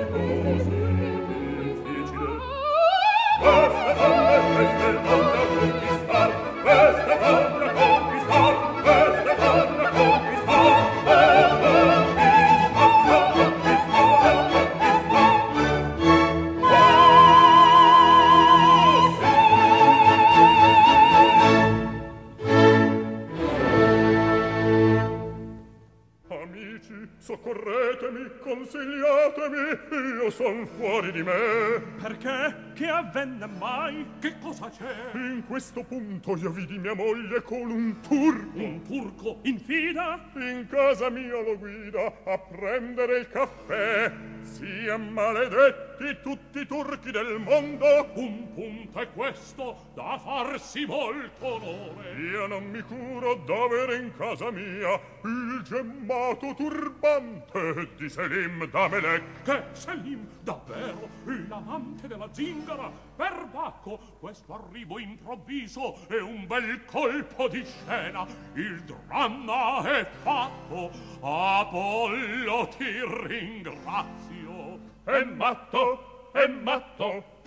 consigliatemi, 28.51 29.79
io 30.21 30.31
son 30.31 30.67
fuori 30.77 31.13
di 31.13 31.23
me. 31.23 31.83
Perché? 32.01 32.73
Che 32.75 32.89
avvenne 32.89 33.47
mai? 33.47 34.05
Che 34.19 34.35
cosa 34.41 34.69
c'è? 34.69 34.93
In 35.15 35.45
questo 35.47 35.85
punto 35.85 36.37
io 36.37 36.51
vidi 36.51 36.79
mia 36.79 36.95
moglie 36.95 37.43
con 37.43 37.71
un 37.71 38.01
turco. 38.01 38.59
Un 38.59 38.83
turco? 38.83 39.39
In 39.43 39.61
fida? 39.61 40.31
In 40.35 40.67
casa 40.69 41.11
mia 41.11 41.41
lo 41.41 41.57
guida 41.59 42.13
a 42.25 42.39
prendere 42.39 43.19
il 43.19 43.29
caffè. 43.29 44.13
Sia 44.43 44.97
maledetti 44.97 46.19
tutti 46.23 46.61
i 46.61 46.67
turchi 46.67 47.11
del 47.11 47.39
mondo 47.39 48.11
Un 48.15 48.53
punto 48.55 49.01
è 49.01 49.09
questo 49.13 49.91
da 49.95 50.19
farsi 50.23 50.85
molto 50.87 51.47
onore. 51.47 52.13
Io 52.19 52.47
non 52.47 52.65
mi 52.65 52.81
curo 52.83 53.35
d'avere 53.47 53.97
in 53.97 54.13
casa 54.17 54.51
mia 54.51 55.01
Il 55.25 55.63
gemmato 55.63 56.55
turbante 56.55 57.91
di 57.97 58.09
Selim 58.09 58.69
Damelec. 58.69 59.43
Che 59.45 59.63
Selim 59.73 60.27
davvero 60.43 61.09
l'amante 61.49 62.07
della 62.07 62.29
zingara 62.33 62.91
per 63.17 63.49
bacco 63.53 63.99
questo 64.19 64.55
arrivo 64.55 64.99
improvviso 64.99 65.97
è 66.09 66.21
un 66.21 66.47
bel 66.47 66.85
colpo 66.85 67.49
di 67.49 67.65
scena. 67.65 68.27
Il 68.55 68.83
dramma 68.83 69.83
è 69.83 70.07
fatto 70.23 70.91
Apollo 71.21 72.69
ti 72.77 73.01
ringrazio. 73.27 74.79
È 75.05 75.25
matto 75.25 76.11
è 76.33 76.47
matto. 76.47 77.39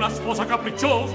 Una 0.00 0.08
sposa 0.08 0.46
capricciosa, 0.46 1.14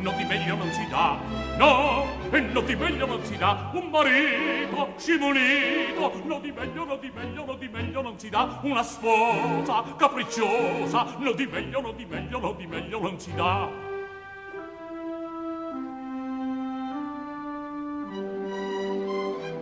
non 0.00 0.16
di 0.16 0.24
meglio 0.24 0.56
non 0.56 0.72
si 0.72 0.88
dà, 0.88 1.18
no, 1.58 2.06
e 2.30 2.40
non 2.40 2.64
di 2.64 2.74
meglio 2.74 3.04
non 3.04 3.22
si 3.22 3.36
dà, 3.36 3.70
un 3.74 3.90
marito 3.90 4.94
scimunito, 4.96 6.12
non 6.24 6.40
di 6.40 6.50
meglio, 6.50 6.84
non 6.86 6.98
di 6.98 7.12
meglio, 7.14 7.44
non 7.44 7.58
di 7.58 7.68
meglio 7.68 8.00
non 8.00 8.18
si 8.18 8.30
dà, 8.30 8.58
una 8.62 8.82
sposa 8.82 9.84
capricciosa, 9.98 11.16
non 11.18 11.36
di 11.36 11.46
meglio, 11.46 11.82
non 11.82 11.94
di 11.94 12.06
meglio, 12.06 12.38
non 12.38 12.56
di 12.56 12.66
meglio 12.66 13.00
non 13.00 13.20
si 13.20 13.34
dà. 13.34 13.68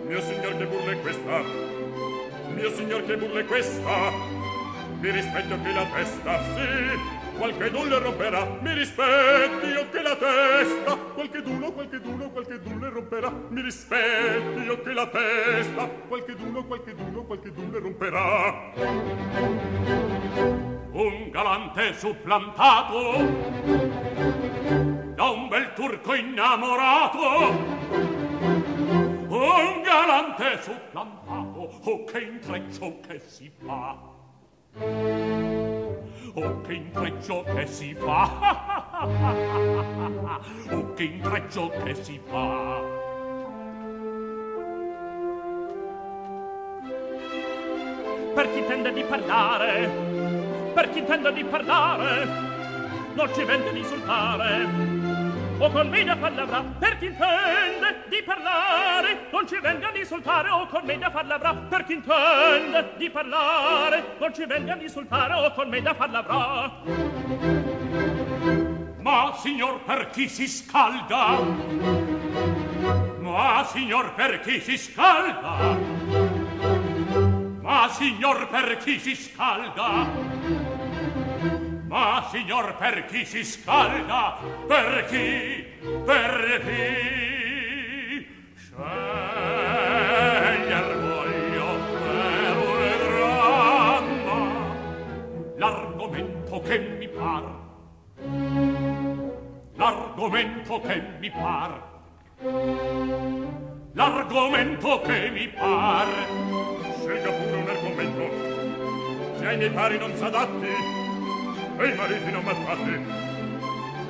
Mio 0.06 0.20
signor 0.20 0.56
che 0.56 0.66
burla 0.66 0.92
è 0.92 1.00
questa? 1.00 1.42
Mio 2.54 2.70
signor 2.70 3.04
che 3.04 3.16
burla 3.16 3.40
è 3.40 3.44
questa? 3.46 4.12
Mi 5.00 5.10
rispetto 5.10 5.60
che 5.60 5.72
la 5.72 5.84
testa, 5.92 6.40
sì, 6.54 7.24
qualche 7.36 7.70
dulle 7.70 7.98
romperà 7.98 8.44
mi 8.60 8.72
rispetti 8.72 9.66
io 9.66 9.88
che 9.90 10.02
la 10.02 10.16
testa. 10.16 10.96
Qualche 10.96 11.42
duno 11.42 11.72
qualche 11.72 12.00
duno 12.00 12.30
qualche 12.30 12.60
dulle 12.60 12.88
romperà 12.88 13.32
mi 13.48 13.60
rispetti 13.60 14.60
io 14.60 14.80
che 14.82 14.92
la 14.92 15.06
testa. 15.06 15.86
Qualche 16.08 16.34
duno 16.34 16.64
qualche 16.64 16.94
duno 16.94 17.22
qualche 17.24 17.52
dulle 17.52 17.78
romperà. 17.78 18.72
Un 20.92 21.30
galante 21.30 21.92
supplantato 21.94 23.16
da 25.14 25.24
un 25.30 25.48
bel 25.48 25.72
turco 25.74 26.14
innamorato. 26.14 27.84
Un 29.28 29.82
galante 29.82 30.62
supplantato 30.62 31.58
o 31.58 31.90
oh, 31.90 32.04
che 32.04 32.20
intreccio 32.20 33.00
che 33.06 33.20
si 33.26 33.50
fa. 33.64 34.14
Oh 36.36 36.60
che 36.62 36.72
intreccio 36.72 37.42
che 37.42 37.66
si 37.66 37.94
fa. 37.94 38.30
Oh 40.70 40.92
che 40.94 41.02
intreccio 41.02 41.68
che 41.82 41.94
si 41.94 42.20
fa. 42.24 42.80
Per 48.34 48.50
chi 48.52 48.58
intende 48.58 48.92
di 48.92 49.02
parlare 49.02 50.16
per 50.76 50.90
chi 50.90 50.98
intende 50.98 51.32
di 51.32 51.42
parlare 51.42 52.26
non 53.14 53.32
ci 53.32 53.42
vende 53.44 53.72
di 53.72 53.78
insultare 53.78 54.95
o 55.58 55.70
con 55.70 55.88
me 55.88 56.04
da 56.04 56.16
per 56.78 56.98
chi 56.98 57.06
intende 57.06 58.04
di 58.08 58.22
parlare 58.24 59.28
non 59.30 59.46
ci 59.46 59.58
venga 59.60 59.90
di 59.90 60.00
insultare. 60.00 60.50
O 60.50 60.66
con 60.66 60.82
me 60.84 60.98
da 60.98 61.10
parlavrà 61.10 61.54
per 61.54 61.84
chi 61.84 61.94
intende 61.94 62.92
di 62.96 63.10
parlare 63.10 64.16
non 64.18 64.34
ci 64.34 64.44
venga 64.44 64.74
di 64.74 64.84
insultare. 64.84 65.34
O 65.34 65.52
con 65.52 65.68
me 65.68 65.80
da 65.80 65.94
parlavrà 65.94 67.64
ma 69.06 69.32
signor 69.36 69.84
per 69.84 70.10
chi 70.10 70.28
si 70.28 70.48
scalda? 70.48 71.38
Ma 73.20 73.64
signor 73.64 74.14
per 74.14 74.40
chi 74.40 74.60
si 74.60 74.76
scalda? 74.76 75.78
Ma 77.60 77.88
signor 77.88 78.48
per 78.48 78.78
chi 78.78 78.98
si 78.98 79.14
scalda 79.14 81.75
Ma 81.96 82.28
signor 82.30 82.76
per 82.76 83.06
chi 83.06 83.24
si 83.24 83.42
scalda? 83.42 84.36
Per 84.66 85.06
chi? 85.06 85.64
Per 86.04 86.60
chi? 86.66 88.26
Sceglier 88.54 88.88
voglio 91.00 91.78
per 91.96 92.56
un 92.66 92.80
dramma 93.06 94.40
L'argomento 95.56 96.60
che 96.60 96.78
mi 96.98 97.08
par 97.08 97.44
L'argomento 99.76 100.80
che 100.82 101.02
mi 101.18 101.30
par 101.30 101.82
L'argomento 103.92 105.00
che 105.00 105.30
mi 105.30 105.48
par 105.48 106.08
Scelga 106.98 107.30
pure 107.30 107.56
un 107.56 107.68
argomento 107.70 109.38
Se 109.38 109.46
ai 109.46 109.56
miei 109.56 109.70
pari 109.70 109.96
non 109.96 110.14
s'adatti 110.14 111.05
e 111.78 111.88
i 111.88 111.94
mariti 111.94 112.30
non 112.30 112.44
maltratti. 112.44 113.34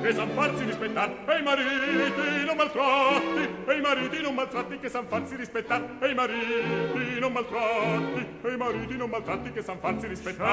Che 0.01 0.13
san 0.13 0.29
farsi 0.29 0.63
rispettar 0.63 1.09
e 1.27 1.39
i 1.39 1.43
mariti 1.43 2.45
non 2.45 2.55
maltratti. 2.55 3.49
E 3.65 3.73
i 3.75 3.81
mariti 3.81 4.21
non 4.21 4.35
maltratti 4.35 4.79
che 4.79 4.89
san 4.89 5.07
farsi 5.07 5.35
rispettar 5.35 5.97
e 5.99 6.09
i 6.09 6.13
mariti 6.13 7.19
non 7.19 7.31
maltratti. 7.31 8.27
E 8.43 8.51
i 8.51 8.57
mariti 8.57 8.95
non 8.95 9.09
maltratti 9.09 9.51
che 9.51 9.61
san 9.63 9.79
farsi 9.79 10.07
rispettar 10.07 10.45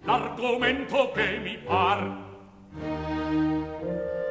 L'argomento 0.05 1.13
che 1.13 1.39
mi 1.39 1.59
par 1.59 2.21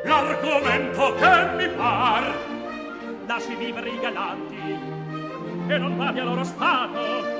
l'argomento 0.04 1.14
che 1.16 1.46
mi 1.56 1.70
par. 1.70 2.34
Lasci 3.26 3.56
vivere 3.56 3.90
i 3.90 4.00
galanti 4.00 4.80
e 5.68 5.78
non 5.78 5.98
vadi 5.98 6.20
a 6.20 6.24
loro 6.24 6.44
stato. 6.44 7.40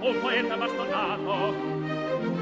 Un 0.00 0.18
poeta 0.20 0.56
bastonato 0.56 1.90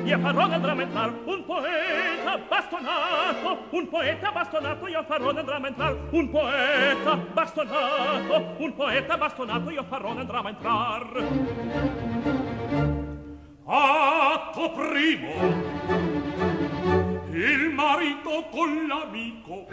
io 0.05 0.18
farò 0.18 0.48
del 0.48 0.61
rammentar 0.61 1.12
un 1.24 1.44
poeta 1.44 2.38
bastonato. 2.48 3.66
Un 3.70 3.88
poeta 3.88 4.30
bastonato 4.30 4.86
io 4.86 5.05
farò 5.05 5.32
del 5.32 5.44
rammentar 5.44 5.96
un 6.11 6.30
poeta 6.30 7.16
bastonato. 7.16 8.55
Un 8.59 8.74
poeta 8.74 9.16
bastonato 9.16 9.70
io 9.70 9.84
farò 9.88 10.14
del 10.14 10.26
rammentar 10.26 11.68
atto 13.72 14.72
primo 14.72 16.59
il 17.32 17.70
marito 17.70 18.46
con 18.50 18.86
l'amico. 18.86 19.66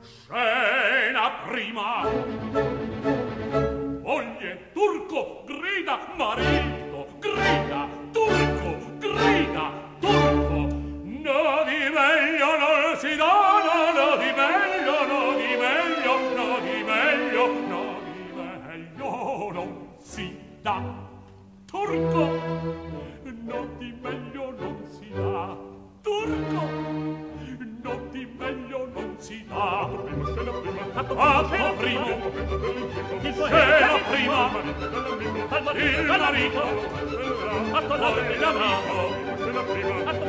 Scena 0.00 1.30
prima. 1.46 2.02
Moglie 4.02 4.70
turco 4.72 5.44
grida 5.46 5.98
marito 6.16 7.08
grida 7.18 7.88
turco 8.12 8.76
grida 8.98 9.72
turco. 10.00 10.84
No 11.26 11.64
di 11.64 11.90
meglio 11.92 12.56
non 12.56 12.96
si 12.96 13.16
dà 13.16 13.62
no, 13.66 13.92
no 13.92 14.16
di 14.16 14.30
meglio 14.32 15.06
no 15.06 15.34
di 15.34 15.56
meglio 15.56 16.14
no 16.36 16.58
di 16.60 16.82
meglio 16.84 17.46
no 17.68 18.00
di 18.04 18.32
meglio 18.32 19.52
non 19.52 19.88
si 19.98 20.38
dà. 20.62 20.80
Turco 21.66 22.24
no 23.24 23.68
di 23.78 23.92
meglio 24.00 24.54
non 24.58 24.85
dà 25.16 25.56
turco 26.02 26.62
non 27.82 28.08
di 28.10 28.28
meglio 28.38 28.88
non 28.92 29.16
si 29.18 29.46
dà 29.48 29.88
la 30.44 31.72
prima 31.78 32.10
il 33.22 33.34
la 33.36 33.98
prima 34.10 34.50
il 35.72 36.04
marito 36.06 36.62
a 37.72 37.82
tolore 37.82 38.38
l'amico 38.38 39.14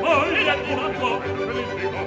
moglie 0.02 0.56
di 0.64 0.74
manco 0.74 1.10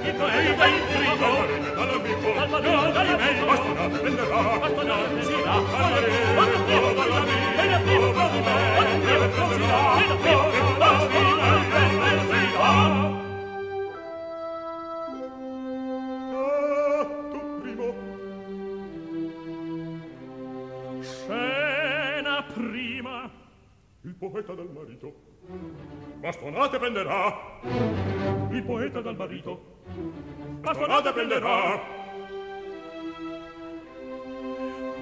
il 0.01 0.13
poeta 0.15 0.65
la 0.65 1.99
prima 2.01 2.41
al 2.41 2.49
padrone 2.49 3.05
di 3.05 3.15
meglio 3.21 3.45
bastona 3.45 3.87
venderà 3.87 4.57
bastona 4.57 4.95
si 5.19 5.35
dà 5.43 5.55
quanto 6.35 6.59
tempo 6.65 6.89
parlavi 6.95 7.35
e 7.57 7.69
la 7.69 7.77
prima 7.77 8.09
cosa 8.11 8.29
di 8.31 8.39
me 8.41 8.53
e 8.77 8.81
la 8.81 8.97
prima 8.97 9.45
di 9.45 9.65
me 9.67 9.91
poeta 24.21 24.53
dal 24.53 24.69
marito. 24.71 25.13
Bastonate 26.19 26.77
prenderà. 26.77 27.59
Il 28.51 28.63
poeta 28.63 29.01
dal 29.01 29.15
marito. 29.15 29.61
Bastonate 30.61 31.11
prenderà. 31.11 31.81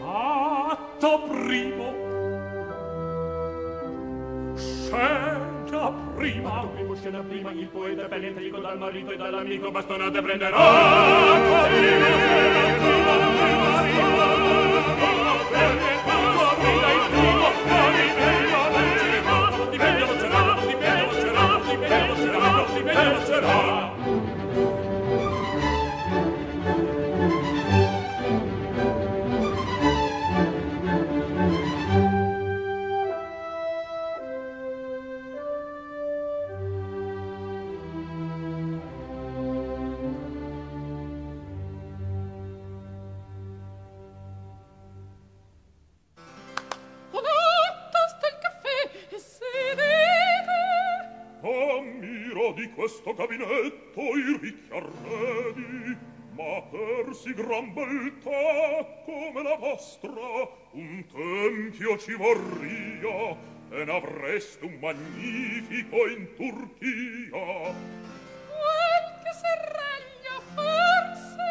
Atto 0.02 1.22
primo. 1.28 2.08
Scena 4.56 5.19
prima 6.20 6.68
primo 6.76 6.96
scena 6.96 7.20
prima 7.22 7.52
il 7.52 7.68
poeta 7.68 8.04
penetrico 8.10 8.60
dal 8.60 8.78
marito 8.78 9.12
e 9.12 9.16
dall'amico 9.16 9.72
bastonate 9.72 10.22
prenderà 10.22 10.58
così 11.48 11.78
Dipende 19.72 20.00
lo 20.00 20.16
c'era, 20.18 20.58
dipende 20.66 21.02
lo 21.02 21.14
c'era, 21.14 21.62
dipende 21.70 22.08
lo 22.08 22.14
c'era, 22.16 22.66
dipende 22.74 23.40
lo. 23.40 23.69
Vostra 59.90 60.48
un 60.74 61.04
tempio 61.08 61.98
ci 61.98 62.14
vorria 62.14 63.36
e 63.72 63.86
n'avreste 63.86 64.64
un 64.66 64.78
magnifico 64.80 66.08
in 66.08 66.28
Turchia. 66.36 67.74
Qualche 68.46 69.34
serraglia 69.34 70.36
forse 70.54 71.50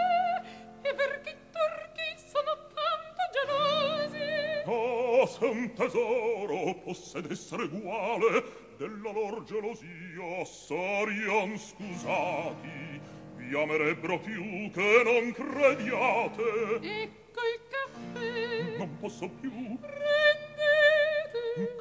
e 0.82 0.94
perché 0.94 1.30
i 1.30 1.36
turchi 1.50 2.14
sono 2.30 2.52
tanto 2.78 3.22
gelosi. 3.34 4.22
Ah 4.66 5.26
se 5.26 5.44
un 5.44 5.72
tesoro 5.74 6.74
possedesse 6.84 7.56
uguale 7.56 8.44
della 8.76 9.10
lor 9.10 9.42
gelosia 9.42 10.44
sarian 10.44 11.58
scusati. 11.58 13.00
Vi 13.34 13.60
amerebbero 13.60 14.18
più 14.18 14.70
che 14.70 15.02
non 15.04 15.32
crediate 15.32 17.26
tutto 17.38 17.46
il 17.46 17.60
caffè. 17.70 18.76
Non 18.78 18.98
posso 18.98 19.28
più. 19.40 19.78
Prendete 19.78 20.56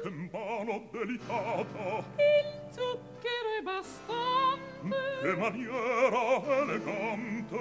che 0.02 0.10
mano 0.30 0.88
delicata. 0.90 2.04
il 2.16 2.46
zucchero 2.70 3.48
è 3.58 3.62
bastante. 3.62 4.96
Che 5.20 5.34
maniera 5.34 6.42
elegante. 6.62 7.56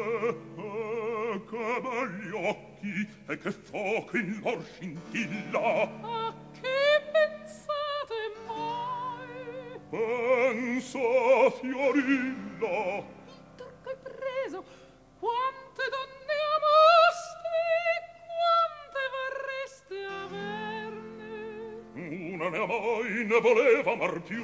E 0.58 1.42
che 1.50 1.82
begli 1.82 2.32
occhi. 2.32 3.08
E 3.28 3.38
che 3.38 3.52
fuoco 3.52 4.18
in 4.18 4.40
lor 4.44 4.64
scintilla. 4.64 5.82
A 6.02 6.34
che 6.60 7.02
pensate 7.12 8.34
mai? 8.46 9.80
Pensa 9.90 11.50
Fiorilla. 11.60 12.98
Il 12.98 13.56
turco 13.56 13.90
è 13.90 13.96
preso. 13.96 14.64
Quante 15.20 15.84
donne 15.90 16.36
amos 16.56 17.27
ne 22.50 22.66
mai 22.66 23.26
ne 23.26 23.40
voleva 23.42 23.96
mar 23.96 24.22
più, 24.22 24.44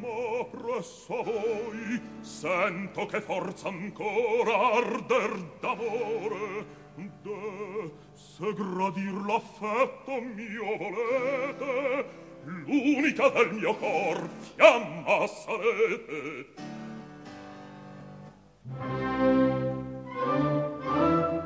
ma 0.00 0.44
presso 0.50 1.22
voi 1.22 2.00
sento 2.20 3.06
che 3.06 3.20
forza 3.20 3.68
ancora 3.68 4.72
arder 4.72 5.32
d'amore, 5.60 6.82
de 7.22 7.92
se 8.12 8.52
gradir 8.54 9.12
l'affetto 9.26 10.20
mio 10.20 10.76
volete, 10.76 12.06
l'unica 12.44 13.28
del 13.28 13.54
mio 13.54 13.74
cor 13.76 14.28
fiamma 14.54 15.26
sarete. 15.26 16.72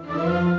Thank 0.08 0.52
you. 0.52 0.57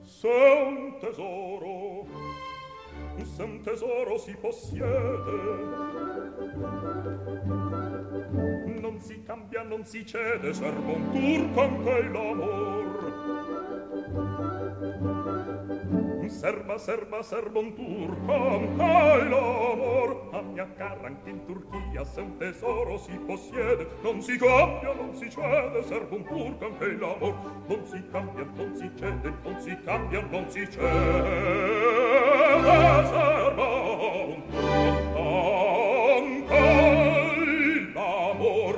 se 0.04 0.28
un 0.28 0.98
tesoro 1.00 2.06
se 3.24 3.44
un 3.44 3.62
tesoro 3.62 4.18
si 4.18 4.36
possiede. 4.36 5.40
Non 8.82 9.00
si 9.00 9.24
cambia 9.24 9.64
non 9.64 9.86
si 9.86 10.06
cede 10.06 10.54
servo 10.54 10.94
un 10.94 11.12
turco 11.12 11.62
anche 11.62 12.04
l'amor 12.10 12.92
serba 16.42 16.80
serba 16.80 17.22
serbon 17.22 17.72
turco, 17.76 18.36
calo 18.76 19.30
l'amor. 19.30 20.30
a 20.34 20.42
mia 20.42 20.68
cara, 20.76 21.06
anche 21.06 21.30
in 21.30 21.46
Turchia 21.46 22.04
se 22.04 22.22
un 22.22 22.36
tesoro 22.38 22.98
si 22.98 23.16
possiede. 23.28 23.88
Non 24.02 24.24
si 24.24 24.38
cambia 24.38 24.92
non 24.92 25.14
si 25.14 25.30
cede 25.30 25.84
serbon 25.84 26.24
turco, 26.24 26.66
anche 26.66 26.98
l'amor. 26.98 27.36
Non 27.68 27.86
si 27.86 28.04
cambia 28.12 28.44
non 28.56 28.76
si 28.76 28.90
cede 28.98 29.32
non 29.44 29.62
si 29.62 29.78
cambia 29.86 30.22
non 30.32 30.50
si 30.50 30.68
cede 30.68 31.80
serba, 33.12 33.68
un 34.26 34.42
turco, 34.50 35.22
anche 36.26 36.66
amor 37.94 38.76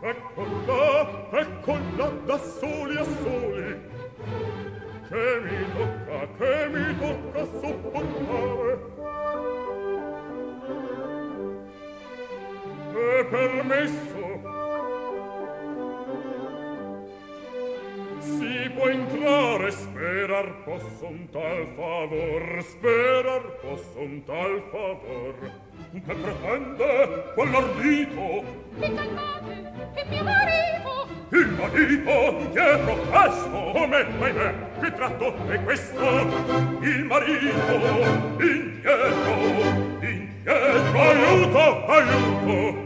eccola 0.00 1.40
eccola 1.40 2.08
da 2.24 2.38
soli 2.38 2.96
a 2.98 3.04
soli. 3.04 3.53
sopportare 7.46 8.78
e 12.96 13.24
permesso 13.30 14.13
me 14.13 14.13
può 18.74 18.88
entrare 18.88 19.70
sperar 19.70 20.62
posso 20.64 21.06
un 21.06 21.28
tal 21.30 21.66
favor 21.76 22.62
sperar 22.62 23.42
posso 23.60 23.98
un 23.98 24.22
tal 24.24 24.62
favor. 24.70 25.62
Che 25.92 26.00
pretende 26.00 27.32
quell'ardito? 27.34 28.44
Mi 28.74 28.94
calmate 28.94 29.72
che 29.94 30.04
mio 30.08 30.24
marito! 30.24 31.06
Il 31.30 31.48
marito 31.58 32.50
dietro 32.50 32.94
questo 33.10 33.72
come 33.72 34.04
mai 34.18 34.32
me 34.32 34.54
che 34.80 34.92
tratto 34.92 35.34
è 35.48 35.62
questo? 35.62 36.08
Il 36.80 37.04
marito 37.04 37.74
indietro 38.40 39.34
indietro 40.00 41.00
aiuto 41.00 41.86
aiuto! 41.86 42.82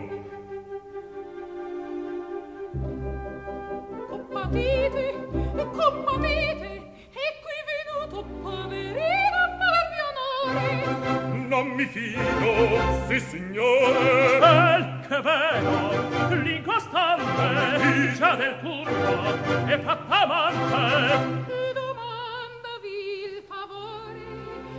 Compatite 4.09 5.48
commovete 5.67 6.67
e 7.13 7.27
qui 7.43 7.59
venuto 7.67 8.25
poverino 8.43 9.37
a 9.37 9.49
farvi 9.59 9.99
onore. 10.11 11.47
Non 11.49 11.67
mi 11.69 11.85
fido 11.87 13.07
sì 13.09 13.21
signore. 13.21 14.39
Quel 14.39 15.01
che 15.09 15.21
vedo 15.21 16.35
l'incostante 16.43 18.13
già 18.17 18.35
del 18.37 18.59
turno 18.61 19.67
è 19.67 19.79
fatta 19.81 20.23
amante. 20.23 21.47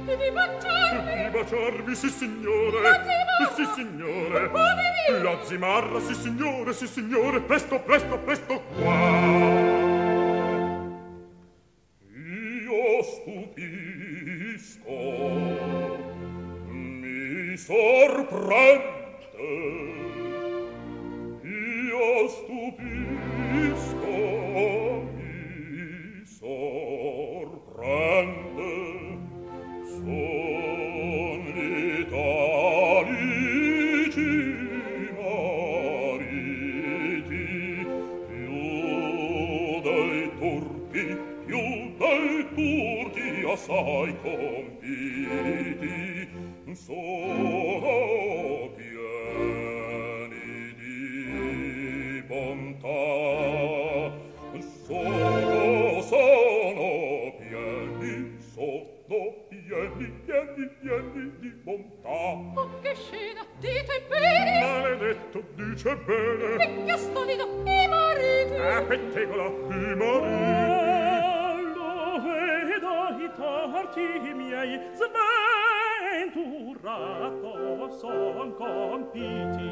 Di 0.06 0.32
baciarvi 0.32 1.24
di 1.24 1.30
baciarvi 1.30 1.96
sì 1.96 2.10
signore. 2.10 2.82
Lazimarra. 2.82 3.54
sì 3.56 3.66
signore. 3.76 4.50
Poverino. 4.50 5.24
La 5.24 5.38
zimarra 5.44 6.00
sì 6.00 6.14
signore 6.16 6.74
sì 6.74 6.88
signore. 6.88 7.42
Presto 7.42 7.80
presto 7.80 8.18
presto 8.18 8.62
qua. 8.76 9.69
stupisco 13.02 14.92
mi 16.68 17.58
sorprende 17.58 19.00
io 21.44 22.28
stupisco 22.28 24.08
mi 25.16 26.26
sorprende. 26.26 27.78
So 29.86 30.49
assai 43.60 44.16
compiti 44.22 45.58
sono 46.74 48.70
pieni 48.76 50.48
di 50.78 52.24
bontà. 52.26 52.98
Sono 54.86 56.02
sono 56.02 57.34
pieni 57.38 58.38
sono 58.54 58.86
pieni 59.50 60.06
pieni 60.26 60.66
pieni 60.80 61.24
di 61.40 61.50
bontà. 61.64 62.20
Oh 62.56 62.80
che 62.82 62.96
scena 62.96 63.46
dite 63.60 64.06
bene. 64.08 64.62
Maledetto 64.62 65.44
dice 65.56 65.98
bene. 65.98 66.66
Picchia 66.66 66.98
stolido 66.98 67.46
i 67.66 67.88
mariti. 67.88 68.56
A 68.56 68.82
pettegola 68.84 69.46
i 69.46 69.96
mariti. 69.96 70.78
Allora 71.60 72.49
i 73.20 73.30
torti 73.36 74.34
miei 74.34 74.80
sventurato 76.24 77.52
son 78.00 78.54
compiti. 78.56 79.68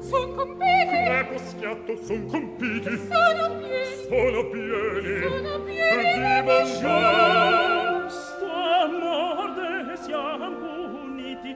Son 0.00 0.34
compiti. 0.34 0.96
Come 1.06 1.26
poschiatto 1.30 1.96
son 2.04 2.26
compiti. 2.26 2.96
Sono 2.96 3.44
pieni. 3.58 3.86
Sono 4.08 4.40
pieni. 4.48 5.20
Sono 5.22 5.60
pieni 5.64 6.12
di 6.14 6.42
mangiare 6.46 8.08
sto 8.08 8.50
amor 8.50 9.48
de 9.54 9.96
siam 9.96 10.54
puniti 10.60 11.52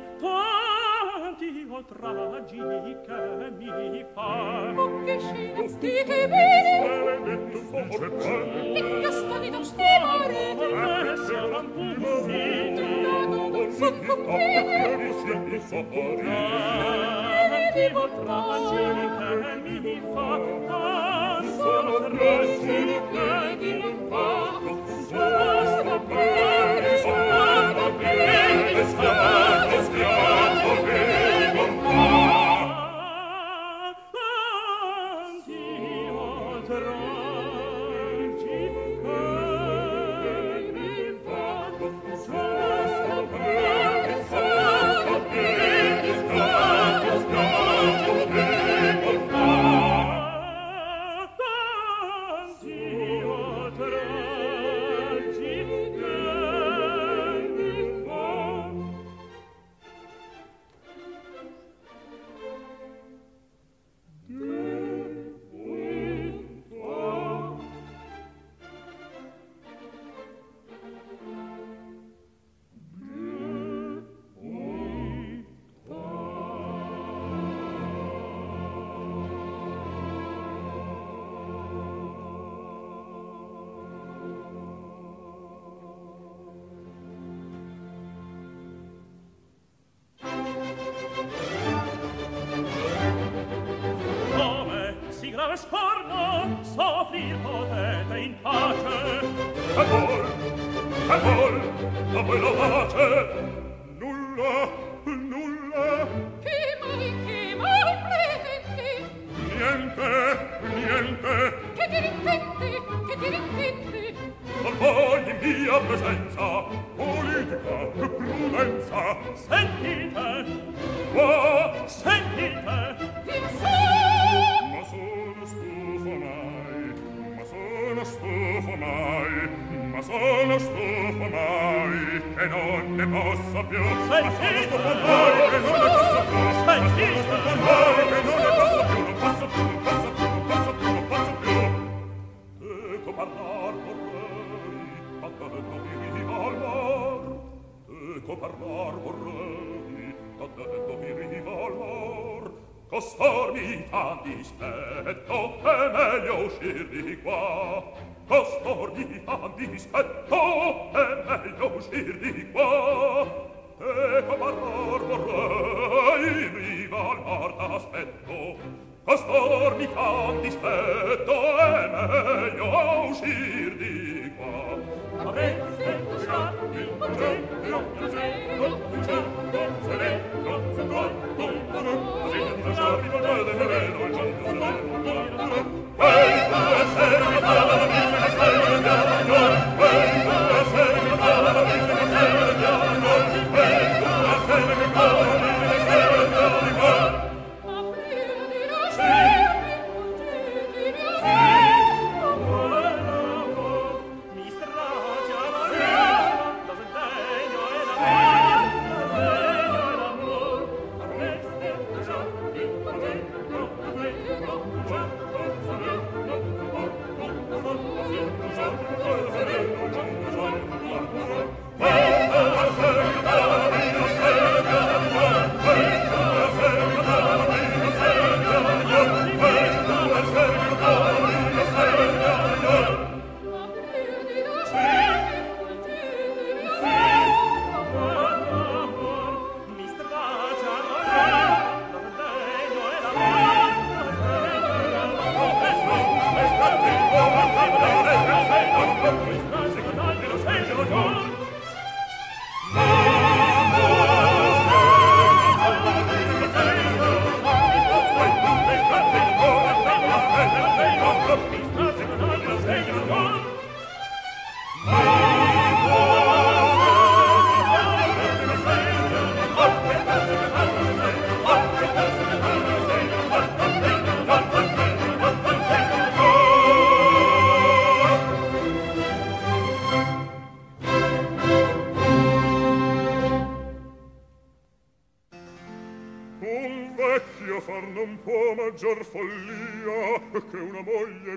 io 1.40 1.84
tra 1.84 2.12
la 2.12 2.28
magica 2.28 3.50
mi 3.58 4.04
fa. 4.12 4.72
O 4.76 5.02
che 5.04 5.18
scena 5.18 5.68
stite 5.68 6.28
bene. 6.28 7.20
E 8.74 9.00
castani 9.00 9.50
da 9.50 9.62
stivare 9.62 10.50
e 10.50 11.16
se 11.16 11.34
non 11.34 11.72
pulsi 11.72 12.72
tornato 12.74 13.70
se 13.70 14.06
compete 14.06 15.12
se 15.22 15.60
so 15.60 15.76
ora 15.90 16.38
e 17.58 17.88
vivo 17.88 18.08
tra 18.08 18.24
la 18.24 18.40
magica 18.46 19.54
mi 19.62 20.00
fa. 20.12 20.71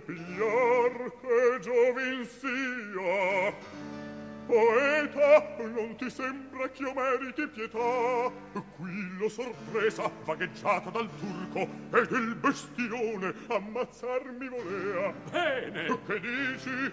pigliar 0.05 1.11
che 1.21 1.59
giovin 1.61 2.25
sia 2.25 3.53
Poeta, 4.45 5.55
non 5.73 5.95
ti 5.97 6.07
sembra 6.07 6.69
ch'io 6.69 6.93
meriti 6.93 7.47
pietà? 7.47 8.31
Qui 8.77 9.17
l'ho 9.17 9.27
sorpresa, 9.27 10.11
vagheggiata 10.23 10.91
dal 10.91 11.09
turco, 11.17 11.67
ed 11.97 12.11
il 12.11 12.35
bestione 12.35 13.33
ammazzarmi 13.47 14.47
volea. 14.47 15.13
Bene! 15.31 15.99
Che 16.05 16.19
dici? 16.19 16.91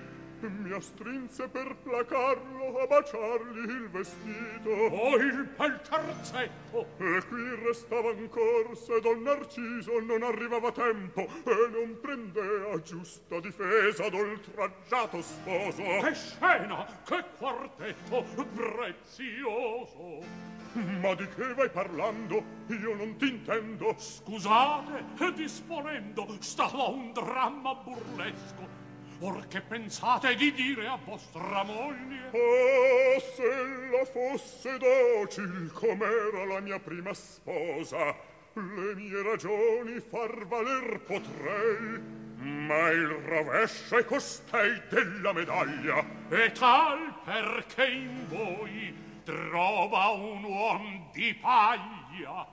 Mi 0.48 0.72
astrinse 0.72 1.46
per 1.46 1.76
placarlo 1.84 2.78
a 2.80 2.86
baciargli 2.88 3.70
il 3.70 3.88
vestito. 3.90 4.70
ho 4.70 5.16
il 5.16 5.48
bel 5.56 5.80
terzetto. 5.82 6.86
E 6.98 7.22
qui 7.28 7.54
restava 7.64 8.10
ancor 8.10 8.76
se 8.76 9.00
Don 9.00 9.22
Narciso 9.22 10.00
non 10.00 10.24
arrivava 10.24 10.68
a 10.68 10.72
tempo 10.72 11.20
e 11.20 11.68
non 11.70 11.96
prendea 12.00 12.80
giusta 12.82 13.38
difesa 13.38 14.08
d'oltraggiato 14.08 15.22
sposo. 15.22 15.82
Che 15.82 16.14
scena, 16.14 16.86
che 17.04 17.24
quartetto 17.38 18.24
prezioso. 18.56 20.26
Ma 20.72 21.14
di 21.14 21.28
che 21.28 21.54
vai 21.54 21.70
parlando? 21.70 22.42
Io 22.66 22.96
non 22.96 23.16
t'intendo. 23.16 23.94
Scusate, 23.96 25.04
disponendo, 25.34 26.26
stava 26.40 26.88
un 26.88 27.12
dramma 27.12 27.74
burlesco. 27.74 28.81
Or 29.24 29.46
che 29.46 29.60
pensate 29.60 30.34
di 30.34 30.52
dire 30.52 30.88
a 30.88 30.98
vostra 31.04 31.62
moglie? 31.62 32.28
Oh, 32.32 33.20
se 33.20 33.88
la 33.88 34.04
fosse 34.04 34.78
docil 34.78 35.70
com'era 35.72 36.44
la 36.44 36.58
mia 36.58 36.80
prima 36.80 37.14
sposa, 37.14 38.16
le 38.54 38.94
mie 38.96 39.22
ragioni 39.22 40.00
far 40.00 40.44
valer 40.44 41.00
potrei, 41.06 42.00
ma 42.38 42.88
il 42.88 43.06
rovescio 43.06 43.98
è 43.98 44.04
costei 44.04 44.82
della 44.88 45.32
medaglia. 45.32 46.04
E 46.28 46.50
tal 46.50 47.14
perché 47.24 47.86
in 47.86 48.26
voi 48.26 48.92
trova 49.22 50.08
un 50.08 50.42
uom 50.42 51.10
di 51.12 51.32
paglia. 51.40 52.44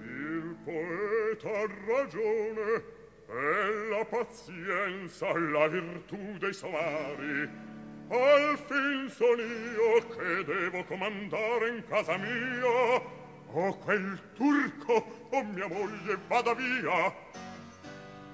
Il 0.00 0.56
poeta 0.64 1.48
ha 1.48 1.66
ragione, 1.86 2.98
e 3.30 3.88
la 3.88 4.04
pazienza 4.04 5.38
la 5.38 5.68
virtù 5.68 6.36
dei 6.38 6.52
somari 6.52 7.68
al 8.10 8.58
fin 8.66 9.08
son 9.08 9.38
io 9.38 10.04
che 10.08 10.44
devo 10.44 10.82
comandare 10.84 11.68
in 11.68 11.84
casa 11.86 12.16
mia. 12.16 13.18
O 13.52 13.76
quel 13.78 14.32
turco 14.34 15.28
o 15.30 15.44
mia 15.44 15.68
moglie 15.68 16.18
vada 16.26 16.52
via. 16.54 17.14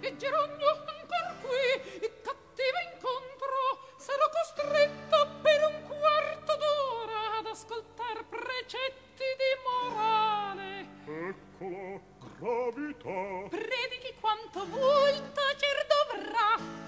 E 0.01 0.17
Gerogno 0.17 0.69
ancor 0.87 1.35
qui 1.43 2.11
cattiva 2.23 2.81
incontro 2.91 3.93
sarò 3.99 4.31
costretto 4.31 5.29
per 5.43 5.61
un 5.73 5.83
quarto 5.89 6.57
d'ora 6.57 7.39
ad 7.39 7.47
ascoltar 7.47 8.25
precetti 8.31 9.25
di 9.37 9.53
morale. 9.69 10.87
Eccolo. 11.05 12.16
Gravità 12.39 13.49
Predichi 13.49 14.15
quanto 14.21 14.67
vuoi 14.67 15.13
tacer 15.33 15.87
dovrà. 15.89 16.85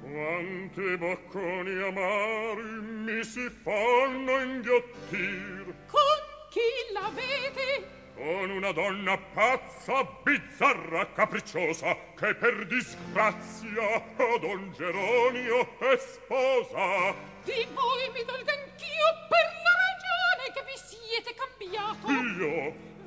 Quante 0.00 0.98
bocconi 0.98 1.82
amari 1.82 2.62
mi 2.62 3.24
si 3.24 3.48
fanno 3.62 4.40
inghiottir. 4.42 5.74
Con 5.86 6.20
chi 6.50 6.92
l'avete? 6.92 7.98
Con 8.16 8.50
una 8.50 8.72
donna 8.72 9.16
pazza, 9.16 10.04
bizzarra, 10.22 11.10
capricciosa 11.12 11.96
Che 12.14 12.34
per 12.34 12.66
disgrazia 12.66 13.94
a 13.94 14.38
Don 14.38 14.72
Geronio 14.76 15.78
è 15.78 15.96
sposa. 15.96 17.14
Di 17.44 17.66
voi 17.72 18.10
mi 18.12 18.24
dolga 18.24 18.52
anch'io 18.52 19.08
per 19.28 19.46
la 19.64 19.74
ragione 19.86 20.52
che 20.52 20.62
vi 20.66 20.76
siete 20.76 21.34
cambiato. 21.34 22.10
Io? 22.10 22.89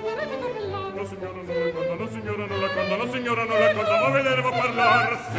La 0.00 1.04
signora 1.04 1.36
non 1.36 1.44
la 1.44 1.70
conta, 1.72 1.94
la 1.98 2.08
signora 2.08 2.46
non 2.46 2.58
la 2.60 2.68
conta, 2.72 2.96
la 2.96 3.06
signora 3.10 3.44
non 3.44 3.58
la 3.58 3.72
conta, 3.74 3.98
vedere 4.00 4.12
vedremo 4.22 4.50
parlarsi. 4.50 5.36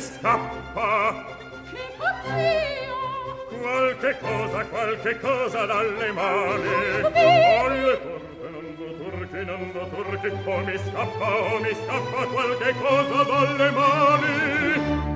mi 0.00 0.06
scappa. 0.06 1.24
Che 1.70 1.78
pazzia 1.98 2.98
Qualche 3.60 4.18
cosa, 4.18 4.64
qualche 4.64 5.20
cosa 5.20 5.66
dalle 5.66 6.12
mani. 6.12 6.68
Alle 7.60 8.00
turche 8.00 8.48
non 8.50 8.74
do 8.76 8.94
turche, 8.96 9.44
non 9.44 9.72
do 9.72 9.88
turche 9.94 10.28
Oh 10.44 10.58
mi 10.64 10.78
scappa, 10.78 11.36
oh 11.36 11.58
mi 11.58 11.74
scappa 11.74 12.26
qualche 12.26 12.74
cosa 12.80 13.22
dalle 13.24 13.70
mani. 13.70 15.09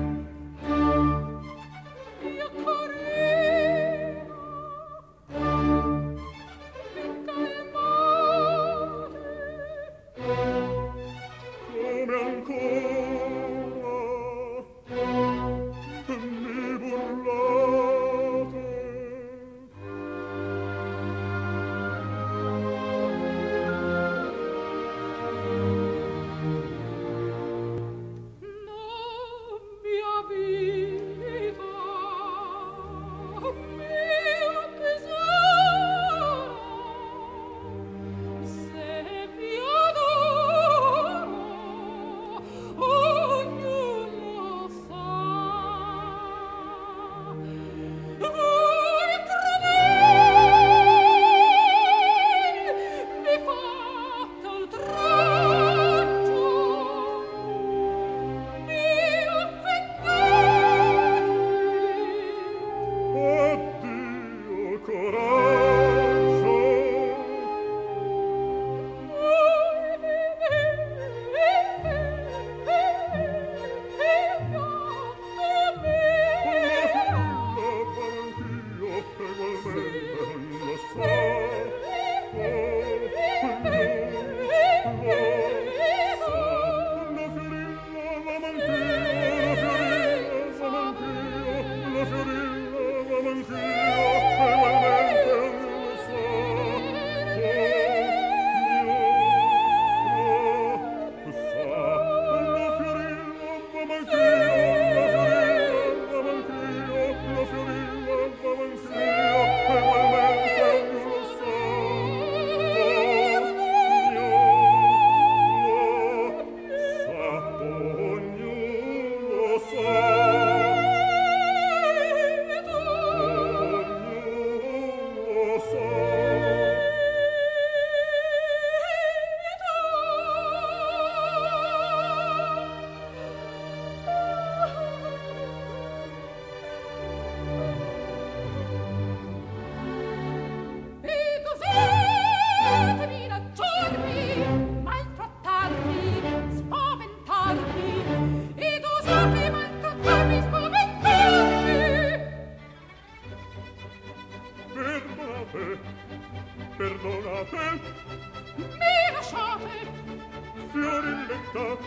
fiorelletta. 160.75 161.77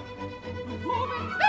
Come 0.82 1.47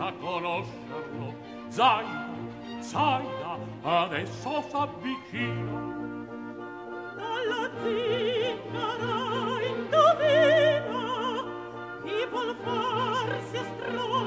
senza 0.00 0.12
conoscerlo. 0.18 1.34
Zaina, 1.68 2.28
Zaina, 2.80 3.58
adesso 3.82 4.64
s'avvicina. 4.70 5.98
Dalla 7.16 7.70
zingara 7.82 9.60
indovina 9.72 11.04
chi 12.02 12.26
vuol 12.30 12.56
farsi 12.64 13.56
estrone 13.56 14.19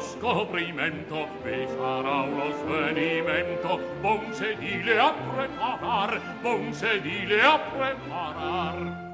scoprimento 0.00 1.28
vi 1.42 1.66
sarà 1.66 2.20
uno 2.22 2.52
svenimento. 2.64 3.80
Buon 4.00 4.32
sedile 4.32 4.98
a 4.98 5.12
preparar 5.12 6.20
buon 6.40 6.72
sedile 6.72 7.40
a 7.42 7.58
preparar. 7.58 9.09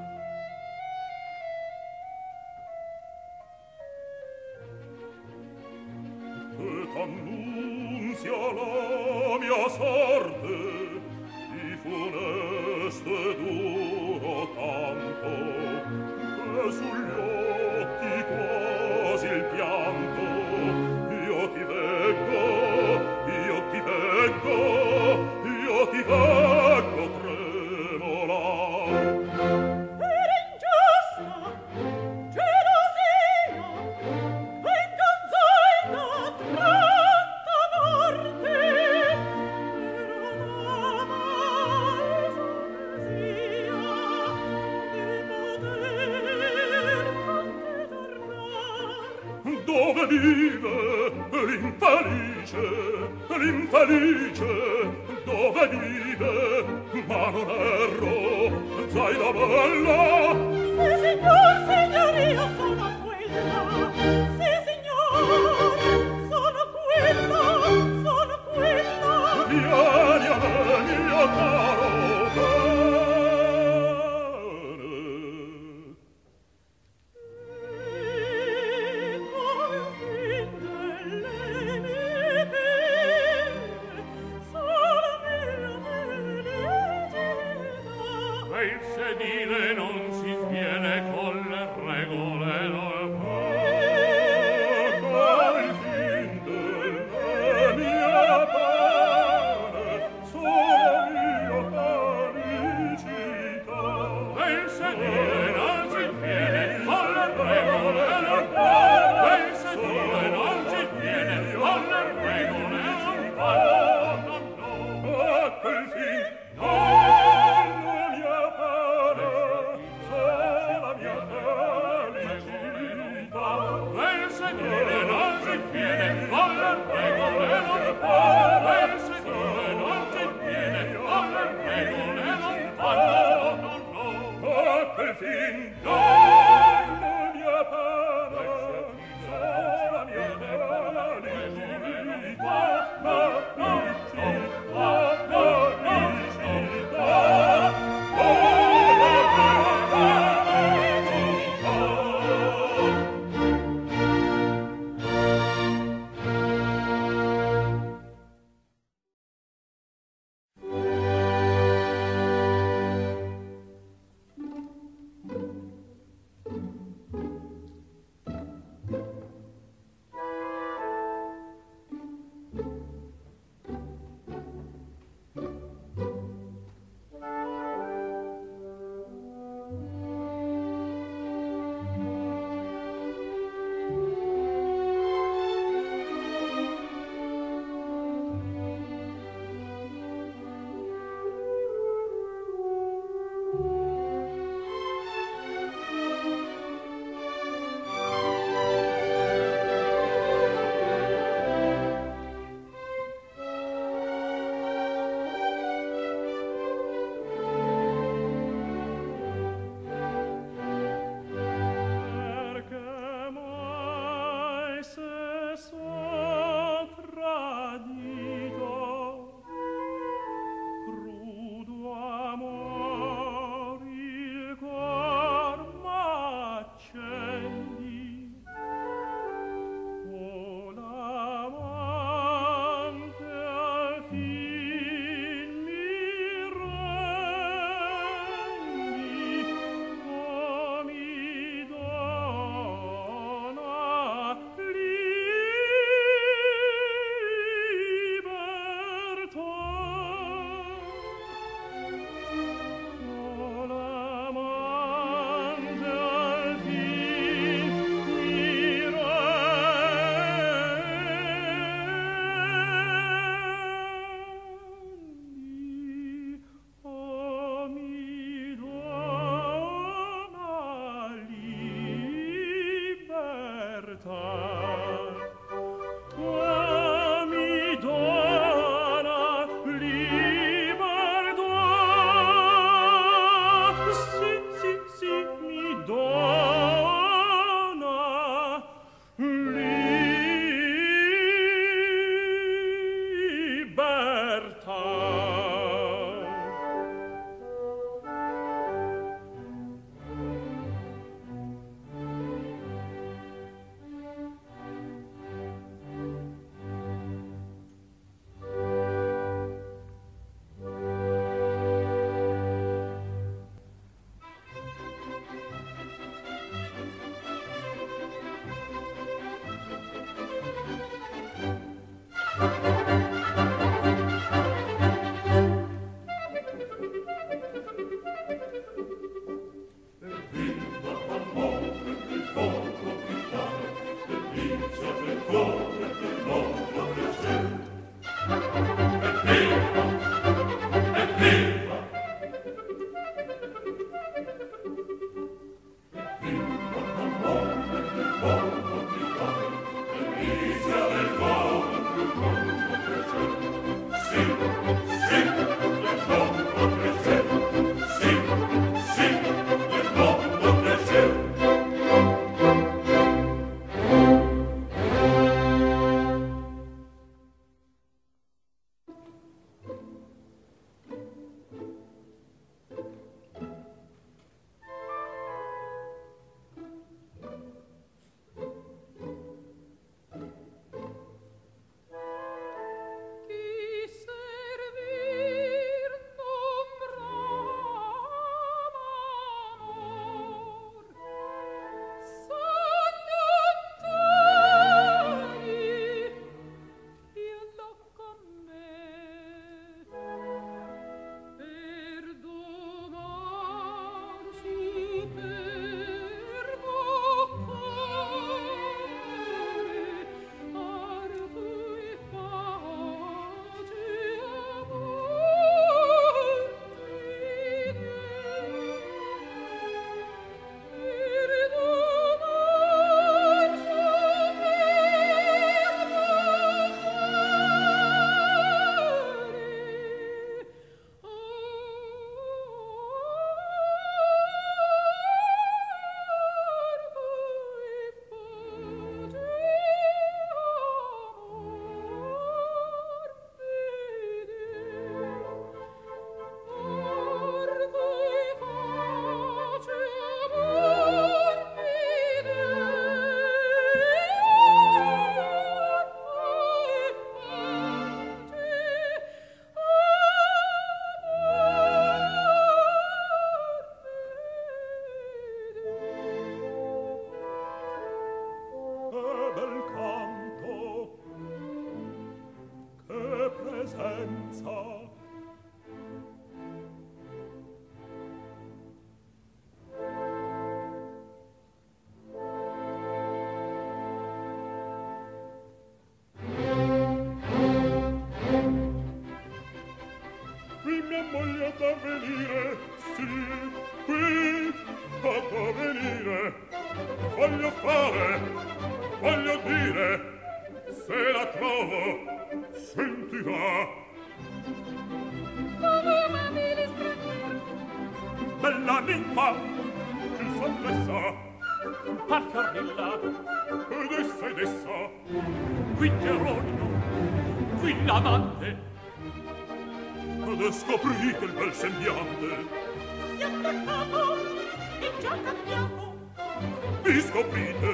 speed. 527.37 527.66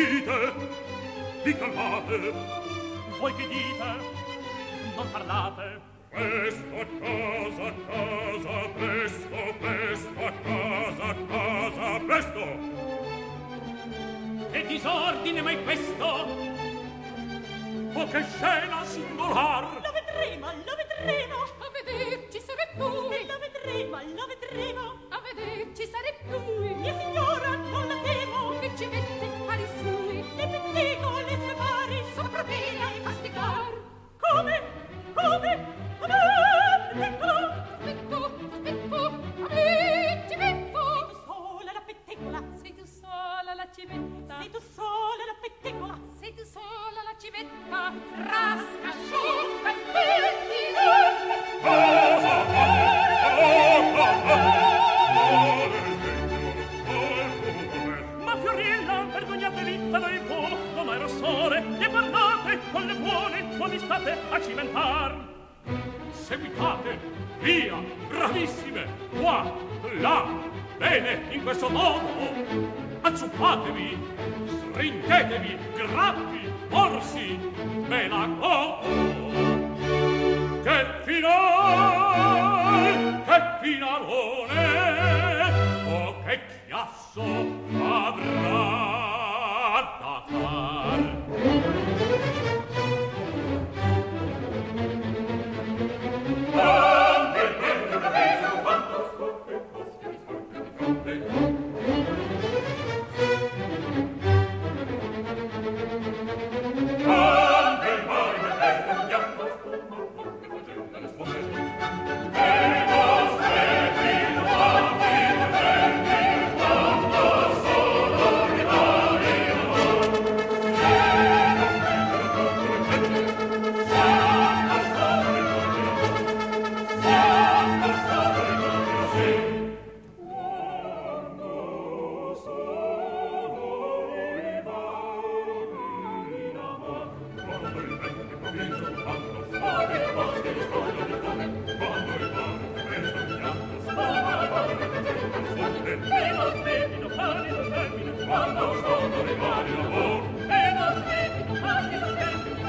capite 0.00 0.52
vi 1.44 1.56
calmate 1.56 2.32
voi 3.18 3.34
che 3.34 3.46
dite 3.48 3.79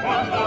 Cuando 0.02 0.41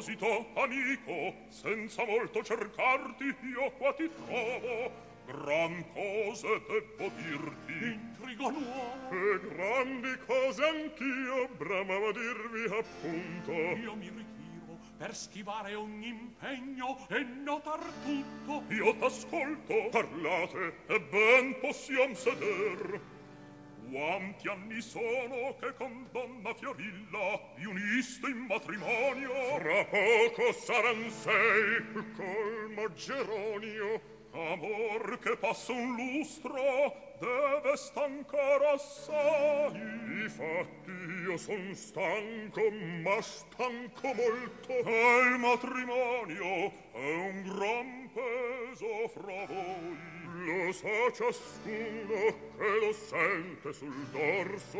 proposito, 0.00 0.46
amico, 0.54 1.34
senza 1.48 2.04
molto 2.04 2.42
cercarti 2.42 3.24
io 3.24 3.70
qua 3.76 3.92
ti 3.92 4.08
trovo. 4.24 5.08
Gran 5.26 5.84
cose 5.92 6.62
debbo 6.66 7.10
dirti. 7.16 7.84
Intriga 7.84 8.48
nuova. 8.48 9.10
E 9.10 9.40
grandi 9.54 10.18
cose 10.26 10.64
anch'io 10.64 11.48
bramavo 11.56 12.12
dirvi 12.12 12.64
appunto. 12.64 13.52
Io 13.52 13.94
mi 13.94 14.08
ritiro 14.08 14.78
per 14.96 15.14
schivare 15.14 15.74
ogni 15.74 16.08
impegno 16.08 17.06
e 17.08 17.20
notar 17.20 17.80
tutto. 18.04 18.64
Io 18.72 18.96
t'ascolto, 18.96 19.88
parlate, 19.90 20.74
e 20.86 21.00
ben 21.00 21.60
possiam 21.60 22.14
seder 22.14 23.00
quanti 23.90 24.48
anni 24.48 24.80
sono 24.80 25.56
che 25.58 25.74
con 25.74 26.08
donna 26.12 26.54
Fiorilla 26.54 27.40
vi 27.56 27.64
uniste 27.66 28.28
in 28.28 28.46
matrimonio? 28.46 29.32
Fra 29.58 29.84
poco 29.84 30.52
saran 30.52 31.10
sei 31.10 31.82
col 32.16 32.70
Maggeronio. 32.74 34.18
Amor 34.32 35.18
che 35.18 35.36
passa 35.36 35.72
un 35.72 35.96
lustro 35.96 36.94
deve 37.18 37.76
stancar 37.76 38.62
assai. 38.74 40.24
I 40.24 40.28
fatti 40.28 40.90
io 41.26 41.36
son 41.36 41.74
stanco, 41.74 42.70
ma 42.70 43.20
stanco 43.20 44.14
molto. 44.14 44.72
E 44.72 45.20
il 45.32 45.38
matrimonio 45.38 46.72
è 46.92 47.14
un 47.14 47.42
gran 47.42 48.10
peso 48.12 49.08
fra 49.08 49.46
voi. 49.46 50.19
Lo 50.42 50.72
sa 50.72 50.88
ciascuno 51.12 52.48
che 52.56 52.78
lo 52.80 52.92
sente 52.94 53.72
sul 53.74 53.94
dorso 54.10 54.78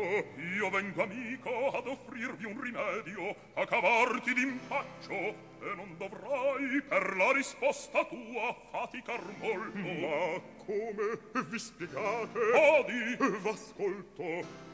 Io 0.55 0.69
vengo 0.71 1.03
amico 1.03 1.69
ad 1.69 1.85
offrirvi 1.85 2.45
un 2.45 2.59
rimedio 2.59 3.35
A 3.53 3.65
cavarti 3.65 4.33
d'impaccio 4.33 5.13
E 5.13 5.75
non 5.75 5.95
dovrai 5.97 6.81
per 6.81 7.15
la 7.15 7.31
risposta 7.33 8.03
tua 8.05 8.55
faticar 8.71 9.21
molto 9.37 9.77
Ma 9.77 10.41
come 10.65 11.43
vi 11.45 11.59
spiegate? 11.59 12.39
Odi! 12.39 13.17
V'ascolto 13.41 14.70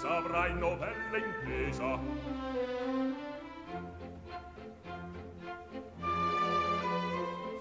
savrai 0.00 0.52
novella 0.54 1.16
intesa. 1.16 1.98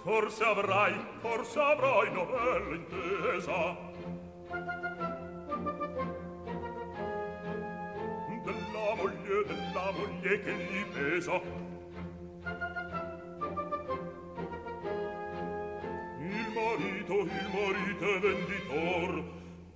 Forse 0.04 0.44
avrai, 0.44 0.94
forse 1.22 1.60
avrai 1.60 2.12
novella 2.12 2.76
intesa. 2.76 3.78
Della 8.44 8.96
moglie, 8.96 9.44
della 9.48 9.92
moglie 9.98 10.40
che 10.42 10.54
gli 10.54 10.84
pesa. 10.94 11.42
Il 16.20 16.48
marito, 16.54 17.14
il 17.14 17.50
marito 17.54 18.06
è 18.14 18.20
venditor. 18.20 19.35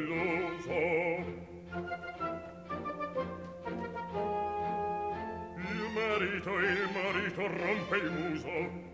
deluso 0.00 0.72
il 5.56 5.82
marito 5.94 6.58
il 6.58 6.88
marito 6.92 7.46
rompe 7.46 7.96
il 7.96 8.10
muso. 8.10 8.88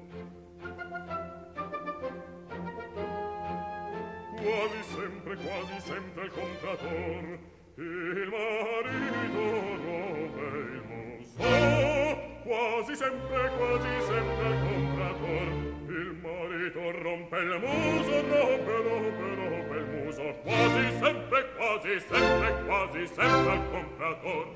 Quasi 4.36 4.82
sempre 4.94 5.36
quasi 5.36 5.80
sempre 5.80 6.24
il 6.24 6.30
comprator 6.30 7.38
il 7.76 8.28
marito 8.30 9.42
rompe 9.84 10.44
il 10.56 10.82
muso. 10.88 11.42
Quasi 12.42 12.94
sempre 12.96 13.50
quasi 13.56 14.00
sempre 14.06 14.46
il 14.48 14.58
comprator 14.66 15.48
il 15.88 16.10
marito 16.22 16.80
rompe 17.02 17.38
il 17.38 17.58
muso 17.60 18.14
rompe 18.20 18.74
rompe 18.82 19.34
rompe 19.34 19.76
il 19.76 19.84
muso 19.86 19.95
quasi 20.22 20.98
sempre 20.98 21.52
quasi 21.56 22.00
sempre 22.00 22.64
quasi 22.64 23.06
sempre 23.06 23.50
al 23.50 23.70
comprador. 23.70 24.54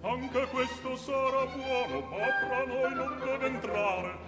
Anche 0.00 0.46
questo 0.46 0.96
sarà 0.96 1.44
buono 1.46 2.00
ma 2.06 2.24
fra 2.40 2.64
noi 2.66 2.94
non 2.94 3.18
deve 3.18 3.46
entrare. 3.46 4.26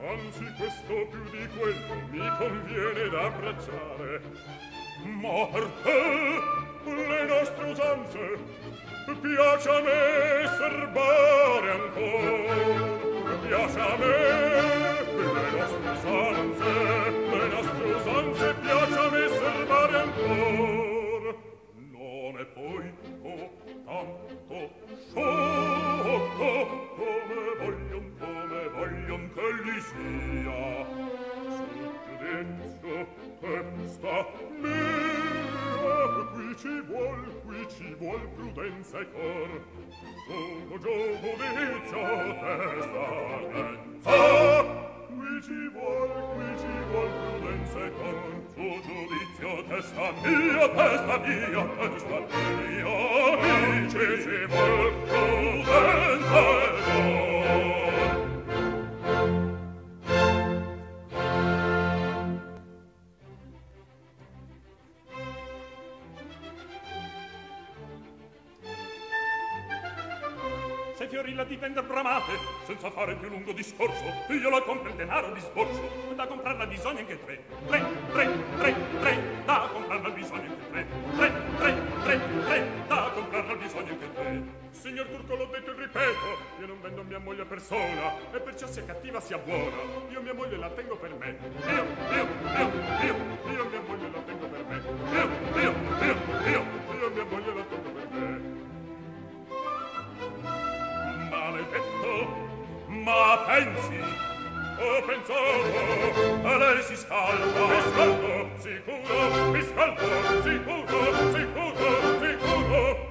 Anzi 0.00 0.52
questo 0.56 1.06
più 1.10 1.24
di 1.30 1.46
quello 1.58 1.94
mi 2.08 2.36
conviene 2.38 3.08
da 3.10 3.24
abbracciare. 3.26 4.22
Ma 5.04 5.46
perché 5.46 6.40
le 6.84 7.24
nostre 7.26 7.70
usanze! 7.70 8.97
piace 9.16 9.68
a 9.70 9.80
me 9.80 10.46
serbare 10.58 11.70
ancora, 11.70 12.54
piace 13.46 13.80
a 13.80 13.96
me, 13.96 14.16
per 15.16 15.32
le 15.32 15.50
nostre 15.58 15.90
usanze, 15.90 16.72
per 17.30 17.38
le 17.38 17.48
nostre 17.48 17.84
usanze 17.94 18.54
piace 18.60 18.98
a 18.98 19.10
me 19.10 19.28
serbare 19.28 19.96
ancora. 19.96 21.30
Non 21.90 22.38
è 22.38 22.44
poi 22.44 22.92
oh, 23.22 23.50
tanto 23.86 24.58
sciocco, 25.08 26.50
come 26.96 27.40
voglion, 27.60 28.06
come 28.18 28.68
voglion 28.68 29.30
che 29.34 29.46
gli 29.64 29.80
sia, 29.80 30.86
sul 31.56 31.92
giudizio 32.18 32.96
che 33.40 33.54
sta 33.88 34.26
mia 34.60 35.47
qui 36.32 36.56
ci 36.56 36.80
vuol, 36.88 37.20
qui 37.44 37.66
ci 37.68 37.94
vuol 37.98 38.20
prudenza 38.34 38.98
e 39.00 39.06
cor. 39.12 39.50
Sono 40.26 40.78
gioco 40.78 41.30
testa, 41.38 42.02
pensa. 43.52 44.16
Qui 45.06 45.42
ci 45.42 45.68
vuol, 45.72 46.10
qui 46.34 46.50
ci 46.58 46.74
vuol 46.90 47.10
prudenza 47.20 47.78
e 47.84 47.90
cor. 47.92 48.20
Su 48.54 48.66
giudizio, 48.86 49.50
testa 49.68 50.06
mia, 50.22 50.68
testa 50.68 51.16
mia, 51.18 51.62
testa 51.78 52.18
mia. 52.28 52.96
Qui 53.38 53.90
ci 53.90 54.06
ci 54.22 54.38
vuol 54.46 54.92
prudenza 55.06 56.40
e 56.62 56.82
cor. 56.82 57.27
Fiorilla 71.28 71.44
di 71.44 71.56
vender 71.56 71.84
bramate 71.84 72.32
senza 72.64 72.90
fare 72.90 73.14
più 73.16 73.28
lungo 73.28 73.52
discorso. 73.52 74.02
Io 74.28 74.48
la 74.48 74.62
compro 74.62 74.88
il 74.88 74.94
denaro 74.94 75.30
di 75.32 75.40
sborso 75.40 76.14
da 76.16 76.26
comprarla 76.26 76.66
bisogna 76.66 77.00
anche 77.00 77.22
tre. 77.22 77.44
Tre 77.66 77.84
tre 78.12 78.28
tre 78.56 78.74
tre 78.98 79.22
da 79.44 79.68
comprarla 79.70 80.08
bisogna 80.08 80.48
anche 80.48 80.70
tre. 80.70 80.86
Tre 81.16 81.32
tre 81.58 81.80
tre 82.02 82.20
tre 82.44 82.66
da 82.86 83.10
comprarla 83.12 83.54
bisogna 83.56 83.90
anche 83.90 84.12
tre. 84.14 84.42
Signor 84.70 85.06
turco 85.06 85.34
l'ho 85.36 85.44
detto 85.52 85.70
e 85.70 85.74
ripeto 85.76 86.38
io 86.60 86.66
non 86.66 86.80
vendo 86.80 87.02
mia 87.02 87.18
moglie 87.18 87.42
a 87.42 87.46
persona 87.46 88.14
e 88.32 88.40
perciò 88.40 88.66
sia 88.66 88.84
cattiva 88.86 89.20
sia 89.20 89.36
buona. 89.36 89.76
Io 90.08 90.22
mia 90.22 90.32
moglie 90.32 90.56
la 90.56 90.70
tengo 90.70 90.96
per 90.96 91.12
me. 91.12 91.36
Io 91.66 91.84
io 92.10 92.26
io 92.56 92.72
io 93.02 93.16
io 93.52 93.64
mia 93.68 93.82
moglie 93.86 94.10
la 94.10 94.20
tengo 94.24 94.46
per 94.46 94.64
me. 94.64 94.80
Io 95.12 95.28
io 95.60 95.74
io 96.00 96.16
io 96.48 96.64
io 97.00 97.10
mia 97.10 97.24
moglie 97.24 97.54
la 97.54 97.62
tengo 97.64 97.77
al 101.58 102.26
ma 102.86 103.44
pensi 103.46 103.98
ho 104.78 105.02
pensato 105.06 106.46
a 106.46 106.56
lei 106.56 106.82
si 106.82 106.96
scalda 106.96 107.66
mi 107.66 107.80
scaldo 107.90 108.48
sicuro 108.58 109.50
mi 109.50 109.62
scaldo 109.62 110.06
sicuro 110.42 110.98
sicuro 111.32 111.88
sicuro. 112.20 113.06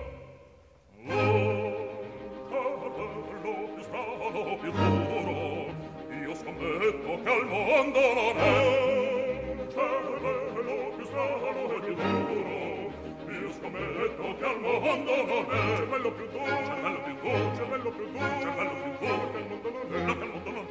Lo 3.43 3.53
più 3.73 3.83
strano 3.83 4.57
più 4.61 4.71
duro 4.71 5.37
io 6.21 6.33
scommetto 6.35 7.11
che 7.23 7.29
al 7.29 7.45
mondo 7.45 7.99
non 8.13 8.37
è 8.37 8.97
come 13.68 13.80
letto 13.80 14.35
che 14.38 14.45
al 14.45 14.60
mondo 14.61 15.15
non 15.26 15.45
è. 15.52 15.76
Cervello 15.76 16.11
più 16.11 16.30
tu 16.31 16.39
cervello 16.45 16.99
più 17.02 17.19
tu 17.19 17.27
cervello 17.56 17.91
più 17.91 18.11
tu 18.11 18.18
cervello 18.39 18.73
più 18.81 18.91
tu 18.98 19.06
che 19.31 19.38
al 19.38 19.48
mondo 19.48 19.69
non 19.69 19.81
è. 19.81 19.89
Che 19.89 20.23
al 20.23 20.30
mondo 20.31 20.52
non 20.52 20.64
è. 20.64 20.66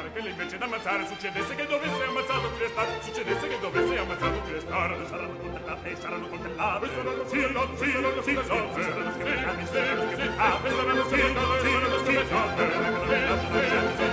pensare 0.00 0.12
che 0.12 0.20
lei 0.20 0.30
invece 0.30 0.58
d'ammazzare 0.58 1.06
succedesse 1.06 1.54
che 1.54 1.66
dovesse 1.66 2.02
ammazzato 2.04 2.48
qui 2.50 2.58
restare 2.58 2.88
succedesse 3.02 3.48
che 3.48 3.58
dovesse 3.60 3.98
ammazzato 3.98 4.40
qui 4.40 4.52
restare 4.52 5.06
saranno 5.06 5.36
coltellate 5.36 5.96
saranno 5.96 6.28
coltellate 6.28 6.88
saranno 6.88 7.26
sì 7.28 7.52
no 7.52 7.68
sì 7.76 8.00
no 8.00 8.22
sì 8.22 8.32
no 8.32 8.42
saranno 8.44 8.72
sì 8.72 8.82
saranno 8.82 9.12
schermate 9.12 10.70
saranno 10.70 11.04
sì 11.08 11.32
no 11.32 11.42
sì 11.60 11.72
no 11.72 11.98
sì 12.04 12.14
no 13.98 14.09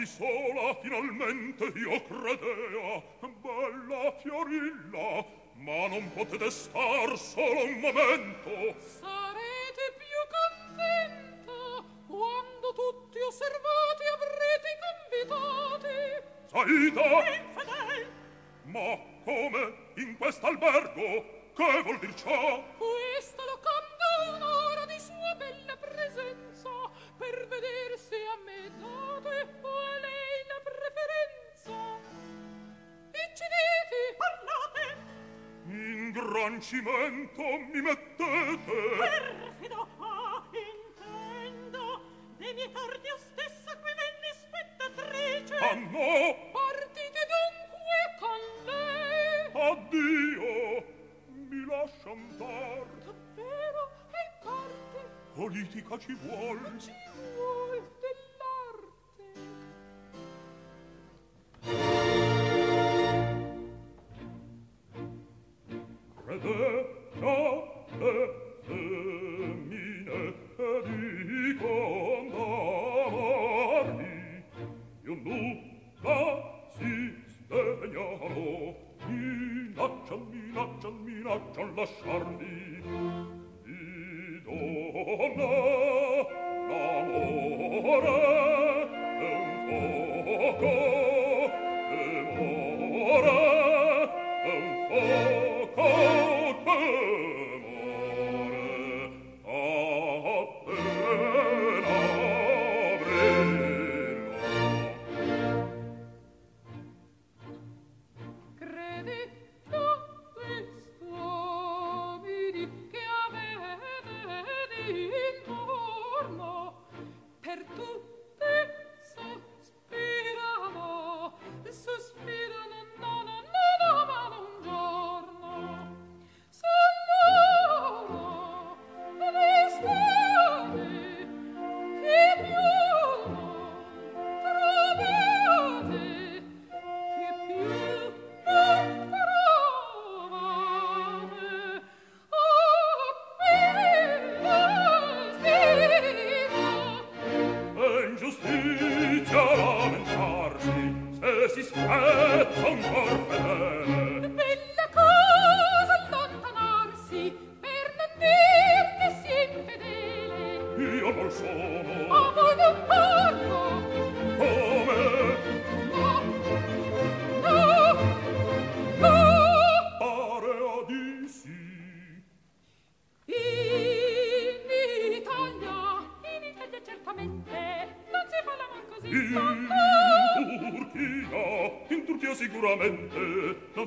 di 0.00 0.06
sola 0.06 0.74
finalmente 0.80 1.64
io 1.64 2.02
credea 2.04 3.02
bella 3.42 4.12
fiorilla 4.18 5.26
ma 5.56 5.88
non 5.88 6.10
potete 6.14 6.50
star 6.50 7.18
solo 7.18 7.64
un 7.64 7.80
momento. 7.80 8.69
rinascimento 36.70 37.42
mi 37.72 37.80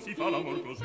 si 0.04 0.14
fa 0.14 0.30
l'amor 0.30 0.62
così. 0.62 0.84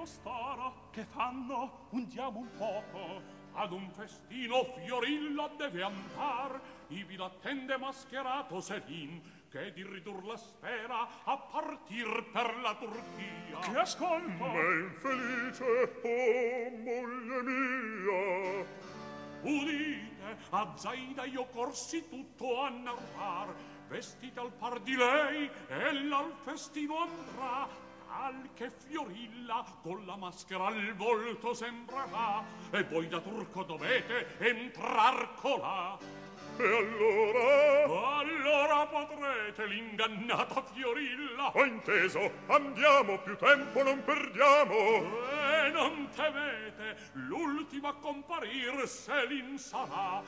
costoro 0.00 0.88
che 0.90 1.04
fanno 1.04 1.88
un 1.90 2.06
diamo 2.06 2.38
un 2.38 2.48
poco. 2.56 3.38
Ad 3.52 3.72
un 3.72 3.90
festino 3.90 4.64
fiorilla 4.76 5.50
deve 5.58 5.82
andar 5.82 6.58
ivi 6.88 7.16
l'attende 7.16 7.76
mascherato 7.76 8.60
Selin 8.60 9.20
che 9.50 9.72
di 9.72 9.84
ridur 9.84 10.24
la 10.24 10.36
sfera 10.36 11.06
a 11.24 11.36
partir 11.36 12.30
per 12.32 12.56
la 12.62 12.74
Turchia. 12.76 13.58
Che 13.60 13.78
ascolto! 13.78 14.46
Ma 14.46 14.62
infelice 14.88 15.64
oh 16.02 16.70
moglie 16.82 17.42
mia! 17.42 18.64
Udite 19.42 20.36
a 20.50 20.72
Zaida 20.76 21.24
io 21.24 21.44
corsi 21.46 22.08
tutto 22.08 22.62
a 22.62 22.70
narrar. 22.70 23.54
Vestita 23.88 24.40
al 24.40 24.52
par 24.52 24.80
di 24.80 24.94
lei 24.94 25.50
ella 25.68 26.18
al 26.18 26.32
festino 26.44 27.00
andrà 27.00 27.79
tal 28.10 28.50
che 28.54 28.70
Fiorilla 28.70 29.64
con 29.82 30.04
la 30.04 30.16
maschera 30.16 30.66
al 30.66 30.94
volto 30.94 31.54
sembrerà, 31.54 32.42
e 32.72 32.82
voi 32.84 33.06
da 33.06 33.20
turco 33.20 33.62
dovete 33.62 34.36
entrar 34.38 35.34
colà. 35.36 35.96
e 36.56 36.64
allora 36.64 38.18
Allora 38.18 38.86
potrete 38.86 39.66
l'ingannata 39.66 40.62
Fiorilla 40.62 41.52
ho 41.54 41.64
inteso 41.64 42.32
andiamo 42.48 43.18
più 43.18 43.36
tempo 43.36 43.82
non 43.82 44.02
perdiamo 44.02 44.74
E 44.74 45.70
non 45.70 46.08
temete, 46.14 46.96
l'ultimo 47.12 47.88
a 47.88 47.94
comparir 47.94 48.86
se 48.88 49.26
l'in 49.26 49.56
sarà. 49.56 50.22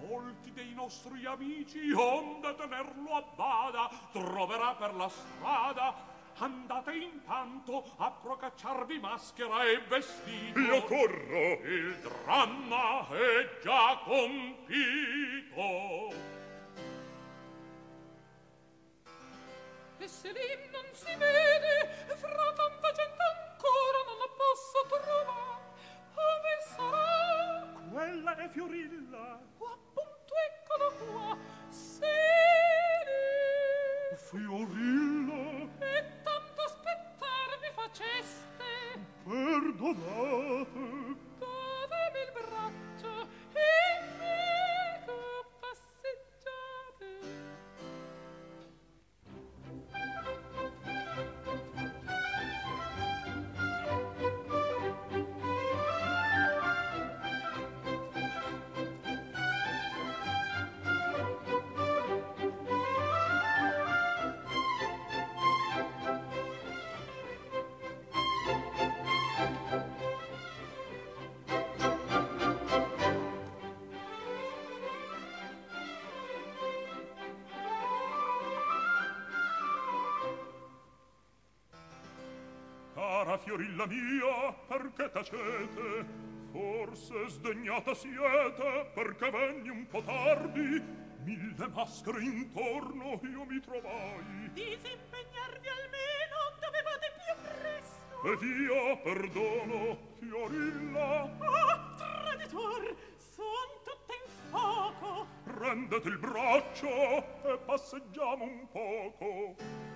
Molti 0.00 0.52
dei 0.52 0.72
nostri 0.74 1.24
amici, 1.26 1.90
onde 1.92 2.54
tenerlo 2.54 3.16
a 3.16 3.24
bada, 3.34 3.90
troverà 4.12 4.74
per 4.74 4.94
la 4.94 5.08
strada. 5.08 6.17
Andate 6.40 6.92
intanto 6.92 7.84
a 7.96 8.12
procacciarvi 8.12 9.00
maschera 9.00 9.64
e 9.64 9.80
vestito. 9.88 10.60
io 10.60 10.84
corro 10.84 11.60
Il 11.64 11.96
dramma 11.98 13.08
è 13.08 13.58
già 13.60 14.00
compito. 14.04 14.76
E 19.98 20.06
se 20.06 20.30
lì 20.30 20.70
non 20.70 20.84
si 20.92 21.12
vede, 21.16 22.06
fra 22.14 22.52
tanta 22.52 22.92
gente 22.92 23.22
ancora 23.34 23.98
non 24.06 24.18
la 24.18 24.30
posso 24.36 24.86
trovare. 24.86 25.66
Ove 26.14 26.54
sarà? 26.76 27.66
Quella 27.90 28.36
è 28.36 28.48
Fiorilla! 28.48 29.40
O 29.58 29.66
appunto 29.66 30.34
eccolo 30.46 30.92
qua. 31.04 31.36
Se 31.68 32.06
lì. 33.06 34.16
Fiorilla! 34.16 35.57
faceste 37.88 38.64
perdonate. 39.24 40.66
Datemi 41.38 42.20
il 42.24 42.32
braccio 42.32 43.28
e 43.52 43.68
me. 44.18 44.87
fiorilla 83.48 83.86
mia 83.86 84.52
perché 84.66 85.10
tacete? 85.10 86.26
Forse 86.52 87.28
sdegnata 87.28 87.94
siete 87.94 88.90
perché 88.92 89.30
venni 89.30 89.70
un 89.70 89.86
po' 89.86 90.02
tardi. 90.02 90.82
Mille 91.24 91.68
maschere 91.72 92.22
intorno 92.22 93.18
io 93.22 93.44
mi 93.44 93.58
trovai. 93.60 94.50
Disimpegnarvi 94.52 95.68
almeno 95.78 96.38
dovevate 96.60 97.12
più 97.24 97.34
presto. 97.42 98.32
Ed 98.32 98.42
io 98.42 99.00
perdono 99.02 99.98
fiorilla. 100.18 101.36
Ah 101.38 101.96
traditor 101.96 102.96
son 103.16 103.68
tutta 103.84 104.12
in 104.12 104.50
fuoco 104.50 105.26
prendete 105.42 106.08
il 106.08 106.18
braccio 106.18 106.88
e 106.88 107.58
passeggiamo 107.64 108.44
un 108.44 108.68
poco. 108.70 109.87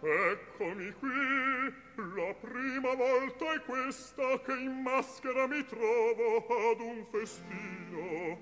Eccomi 0.00 0.92
qui, 0.92 1.74
la 1.96 2.32
prima 2.34 2.94
volta 2.94 3.52
è 3.52 3.60
questa 3.64 4.40
che 4.42 4.52
in 4.52 4.80
maschera 4.82 5.48
mi 5.48 5.64
trovo 5.64 6.46
ad 6.46 6.80
un 6.80 7.04
festino. 7.10 8.38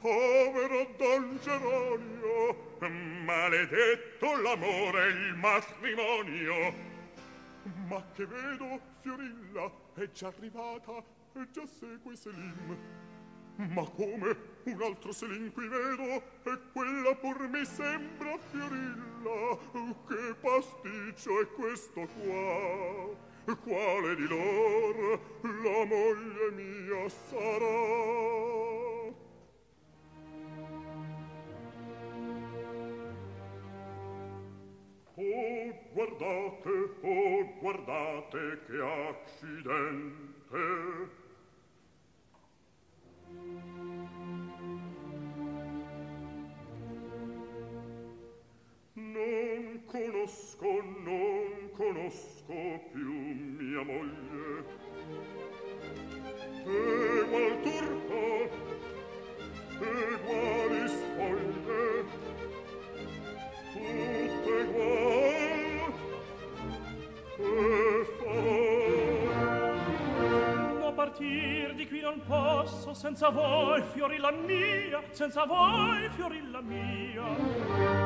Povero 0.00 0.94
Don 0.96 1.38
Geronio, 1.42 2.78
maledetto 3.24 4.40
l'amore 4.40 5.06
e 5.06 5.10
il 5.10 5.34
matrimonio. 5.34 6.72
Ma 7.88 8.02
che 8.14 8.24
vedo, 8.24 8.80
Fiorilla 9.02 9.70
è 9.94 10.10
già 10.12 10.28
arrivata 10.28 11.04
e 11.34 11.50
già 11.50 11.66
segue 11.66 12.16
Selim. 12.16 12.78
Ma 13.56 13.84
come 13.90 14.55
un 14.72 14.82
altro 14.82 15.12
Selim 15.12 15.52
qui 15.52 15.68
vedo 15.68 16.22
e 16.42 16.58
quella 16.72 17.14
pur 17.14 17.48
mi 17.48 17.64
sembra 17.64 18.36
Fiorilla. 18.50 19.58
Che 20.08 20.34
pasticcio 20.40 21.40
è 21.40 21.46
questo 21.52 22.06
qua? 22.06 23.24
Quale 23.54 24.16
di 24.16 24.26
lor 24.26 25.20
la 25.40 25.84
moglie 25.84 26.50
mia 26.52 27.08
sarà? 27.08 28.24
Oh, 35.18 35.74
guardate, 35.92 36.68
oh, 37.00 37.54
guardate 37.60 38.60
che 38.66 38.80
accidente! 38.82 40.04
conosco, 49.86 50.82
non 51.04 51.70
conosco 51.72 52.80
più 52.92 53.12
mia 53.12 53.82
moglie. 53.82 54.64
Egual 56.64 57.60
turca, 57.62 58.24
eguali 59.80 60.88
spoglie, 60.88 62.04
tutte 63.72 64.52
egual, 64.60 65.92
e 67.38 68.04
farò. 68.18 68.64
Ma 70.80 70.90
partir 70.92 71.74
di 71.74 71.86
qui 71.86 72.00
non 72.00 72.20
posso, 72.26 72.94
senza 72.94 73.28
voi 73.30 73.82
fiorilla 73.92 74.32
mia, 74.32 75.02
senza 75.10 75.44
voi 75.44 76.08
fiorilla 76.10 76.60
mia. 76.60 78.05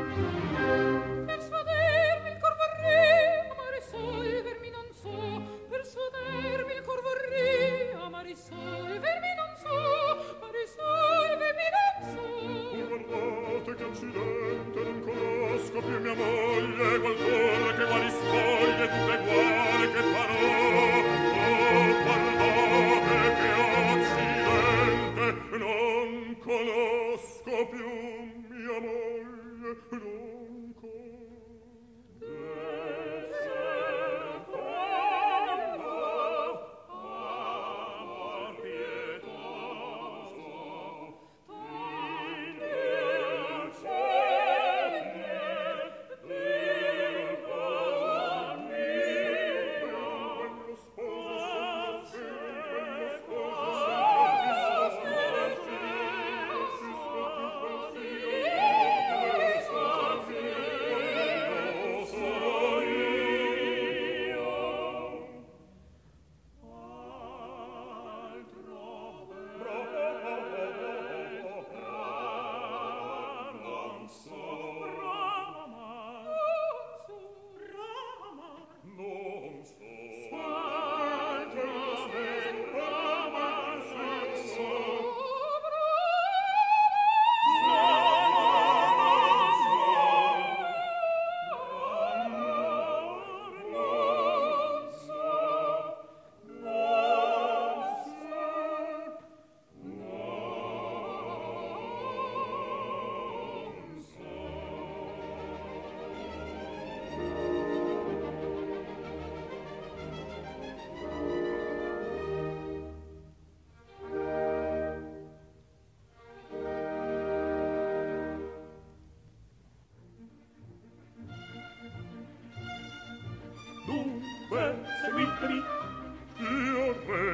Música 0.17 1.00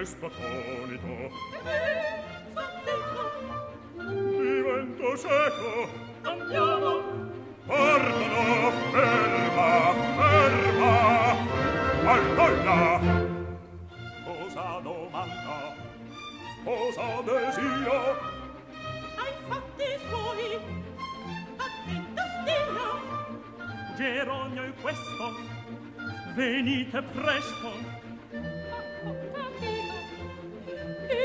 questo 0.07 0.29
conito 0.29 1.29
divento 4.07 5.17
cieco 5.17 5.89
andiamo. 6.21 7.25
Portalo 7.65 8.71
ferma 8.91 9.93
ferma. 10.15 11.35
Guardala 12.03 13.01
cosa 14.23 14.79
domanda? 14.81 15.75
Cosa 16.63 17.21
desio? 17.25 17.99
Ai 19.17 19.33
fatti 19.49 19.89
suoi 20.07 20.59
attenta 21.57 22.23
stella 22.41 22.89
Geronio 23.97 24.63
e 24.63 24.71
questo 24.81 25.35
venite 26.33 27.01
presto. 27.01 28.06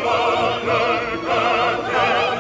moglie, 1.25 2.34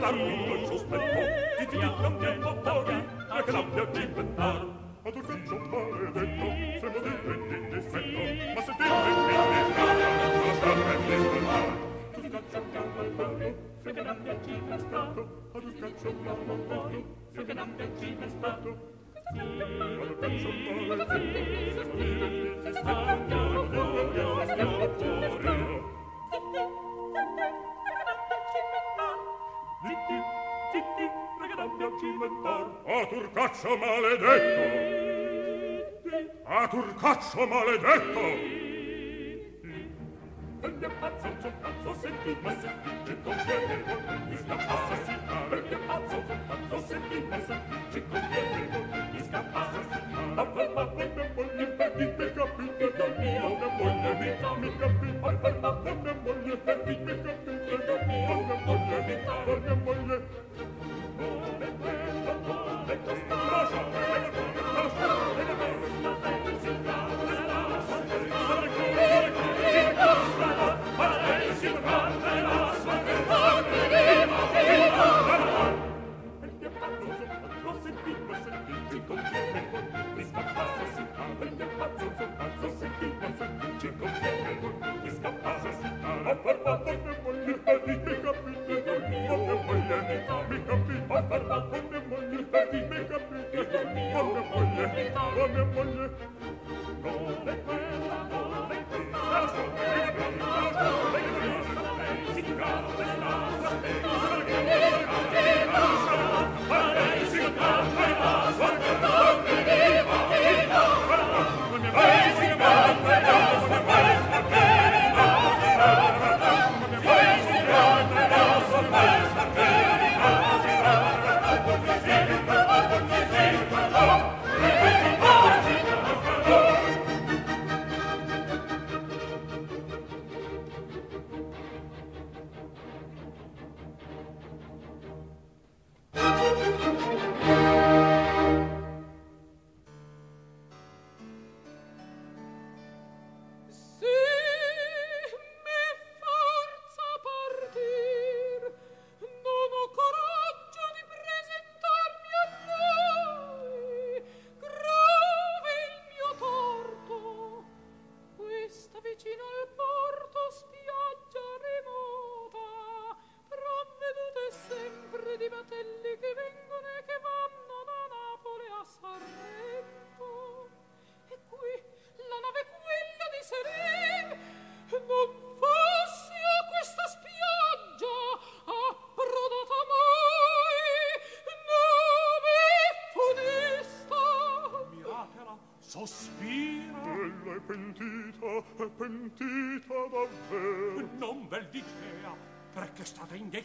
la 0.00 0.10
rundo 0.10 0.54
il 0.54 0.66
suo 0.66 0.78
spetto, 0.78 1.20
di 1.58 1.66
ti 1.66 1.76
ti 1.78 1.78
cambia 1.78 2.32
il 2.32 2.38
popoli, 2.38 3.04
la 3.28 3.42
cambia 3.42 3.84
di 3.84 4.02
inventare. 4.02 4.67
turcaccio 33.58 33.76
maledetto! 33.76 34.86
a 36.44 36.68
turcaccio 36.68 37.46
maledetto! 37.46 38.56
Quando 40.60 40.90
pazzo, 41.00 41.52
pazzo, 41.60 41.94
senti, 42.00 42.36
ma 42.40 42.50
senti, 42.60 42.90
che 43.04 43.22
conviene 43.22 43.82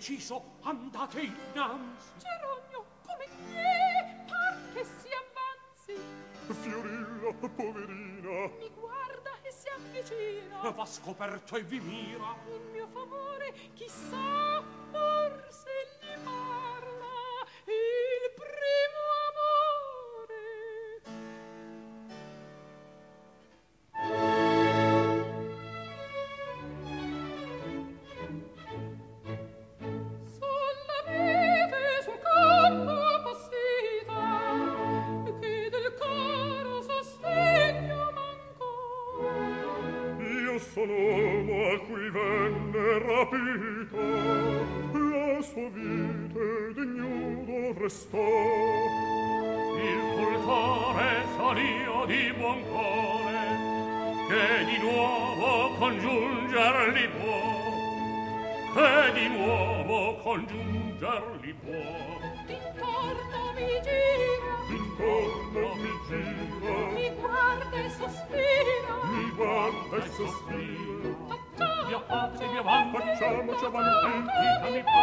indeciso, 0.03 0.57
andate 0.63 1.21
innanzi. 1.21 2.11
Gerogno, 2.17 2.85
come 3.05 3.25
che 3.25 4.23
par 4.27 4.57
che 4.73 4.83
si 4.83 5.07
avanzi? 5.23 5.95
Fiorilla, 6.61 7.33
poverina. 7.55 8.51
Mi 8.59 8.69
guarda 8.75 9.31
e 9.41 9.51
si 9.51 9.69
avvicina. 9.69 10.69
Va 10.71 10.85
scoperto 10.85 11.55
e 11.55 11.63
vi 11.63 11.79
mira. 11.79 12.35
In 12.53 12.71
mio 12.71 12.87
favore, 12.87 13.53
chissà, 13.75 14.52
di 59.13 59.27
nuovo 59.29 60.15
congiunger 60.23 61.23
li 61.41 61.53
può 61.53 62.21
d'intorno 62.45 63.39
mi 63.55 63.67
gira. 63.85 64.53
D'intorno 64.67 65.75
mi 65.75 65.93
gira. 66.07 66.75
Mi 66.93 67.09
guarda 67.19 67.77
e 67.77 67.89
sospira. 67.89 68.93
Mi 69.11 69.29
guarda 69.35 69.97
e 69.97 70.09
sospira. 70.11 70.93
Facciamoci 71.27 71.93
avanti 71.93 72.33
facciamoci 72.33 72.57
avanti, 72.57 72.97
facciamoci 72.97 73.65
avanti, 73.65 74.05
avanti, 74.05 74.29
avanti, 74.29 74.63
avanti, 74.63 74.79
avanti, 74.79 75.02